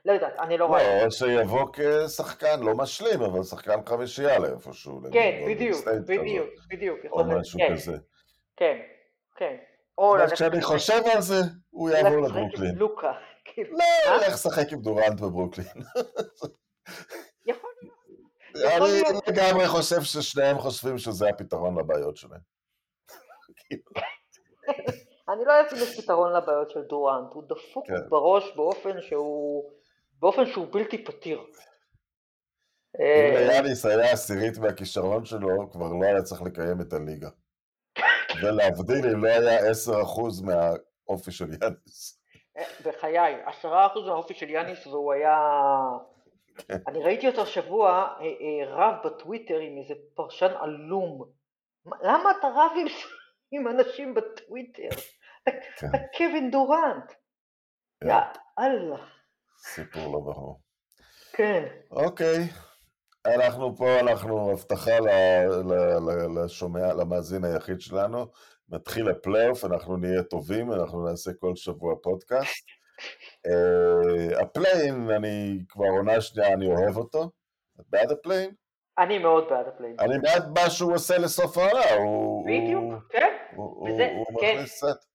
[0.04, 1.04] לא יודעת, אני לא רואה.
[1.04, 5.00] לא, שיבוא כשחקן, לא משלים, אבל שחקן חמישייה לאיפשהו.
[5.12, 6.98] כן, בדיוק, בדיוק, בדיוק.
[7.12, 7.74] או משהו כן.
[7.74, 7.96] כזה.
[8.56, 8.78] כן,
[9.36, 9.56] כן.
[10.32, 11.40] כשאני חושב על זה,
[11.70, 12.74] הוא יעבור לברוקלין.
[12.74, 13.12] לוקה.
[13.54, 13.78] כאילו.
[13.78, 15.66] לא, לך לשחק עם דורנט בברוקלין.
[17.46, 19.06] יכול להיות.
[19.06, 22.40] אני לגמרי חושב ששניהם חושבים שזה הפתרון לבעיות שלהם.
[25.28, 28.08] אני לא אשים יש פתרון לבעיות של דורנט, הוא דפוק כן.
[28.08, 29.70] בראש באופן שהוא,
[30.18, 31.44] באופן שהוא בלתי פתיר.
[32.98, 37.28] אם ליאניס היה עשירית מהכישרון שלו, כבר לא היה צריך לקיים את הליגה.
[38.42, 42.22] ולהבדיל אם לא היה 10% מהאופי של יאניס.
[42.56, 43.66] אה, בחיי, 10%
[44.06, 45.38] מהאופי של יאניס והוא היה...
[46.68, 46.78] כן.
[46.86, 51.24] אני ראיתי אותו השבוע אה, אה, רב בטוויטר עם איזה פרשן עלום.
[52.02, 52.86] למה אתה רב עם...
[53.50, 54.88] עם אנשים בטוויטר.
[55.76, 55.86] כן.
[55.88, 57.12] אתה קווין דורנט.
[58.00, 58.08] כן.
[58.08, 58.14] יא
[58.58, 59.17] אללה.
[59.58, 60.60] סיפור לא ברור.
[61.32, 61.64] כן.
[61.90, 62.48] אוקיי.
[63.26, 64.98] אנחנו פה, אנחנו הבטחה
[66.36, 68.26] לשומע, למאזין היחיד שלנו.
[68.68, 72.66] נתחיל הפלייאוף, אנחנו נהיה טובים, אנחנו נעשה כל שבוע פודקאסט.
[73.46, 77.30] uh, ה play-in, אני כבר עונה שנייה, אני אוהב אותו.
[77.80, 78.50] את בעד ה play-in?
[78.98, 79.96] אני מאוד בעד ה play-in.
[80.00, 81.80] אני בעד מה שהוא עושה לסוף העונה.
[82.46, 83.36] בדיוק, כן.
[83.54, 83.88] הוא
[84.32, 85.08] מכניס סט.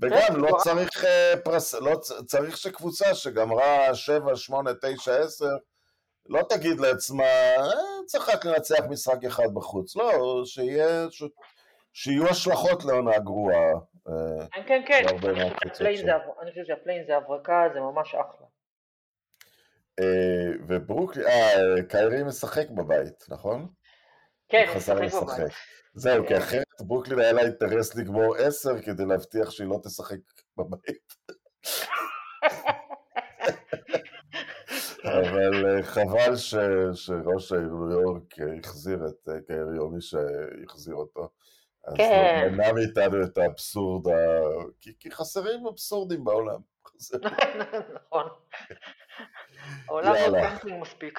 [0.00, 1.96] וגם לא צריך אה, פרס, לא
[2.26, 5.46] צריך שקבוצה שגמרה 7, 8, 9, 10,
[6.26, 7.66] לא תגיד לעצמה, אה,
[8.06, 9.96] צריך רק לנצח משחק אחד בחוץ.
[9.96, 11.06] לא, שיהיה,
[11.92, 13.72] שיהיו השלכות לעונה גרועה.
[14.08, 15.28] אה, כן, כן, כן.
[16.42, 18.46] אני חושב שה play-in זה הברקה, זה ממש אחלה.
[20.68, 23.68] וברוקלין, אה, קיירי משחק בבית, נכון?
[24.50, 25.52] כן, הוא משחק בבית.
[25.94, 30.18] זהו, כי אחרת ברוקלין היה לה אינטרס לגמור עשר כדי להבטיח שהיא לא תשחק
[30.56, 31.14] בבית.
[35.04, 36.54] אבל אה, חבל ש,
[36.94, 41.28] שראש העיר ניו יורק החזיר את אה, קיירי, או מי שהחזיר אותו.
[41.86, 42.40] אז כן.
[42.44, 44.12] הוא מנע מאיתנו את האבסורד, ה...
[44.80, 46.60] כי, כי חסרים אבסורדים בעולם.
[47.94, 48.28] נכון.
[49.88, 50.14] העולם
[50.64, 51.18] לא מספיק.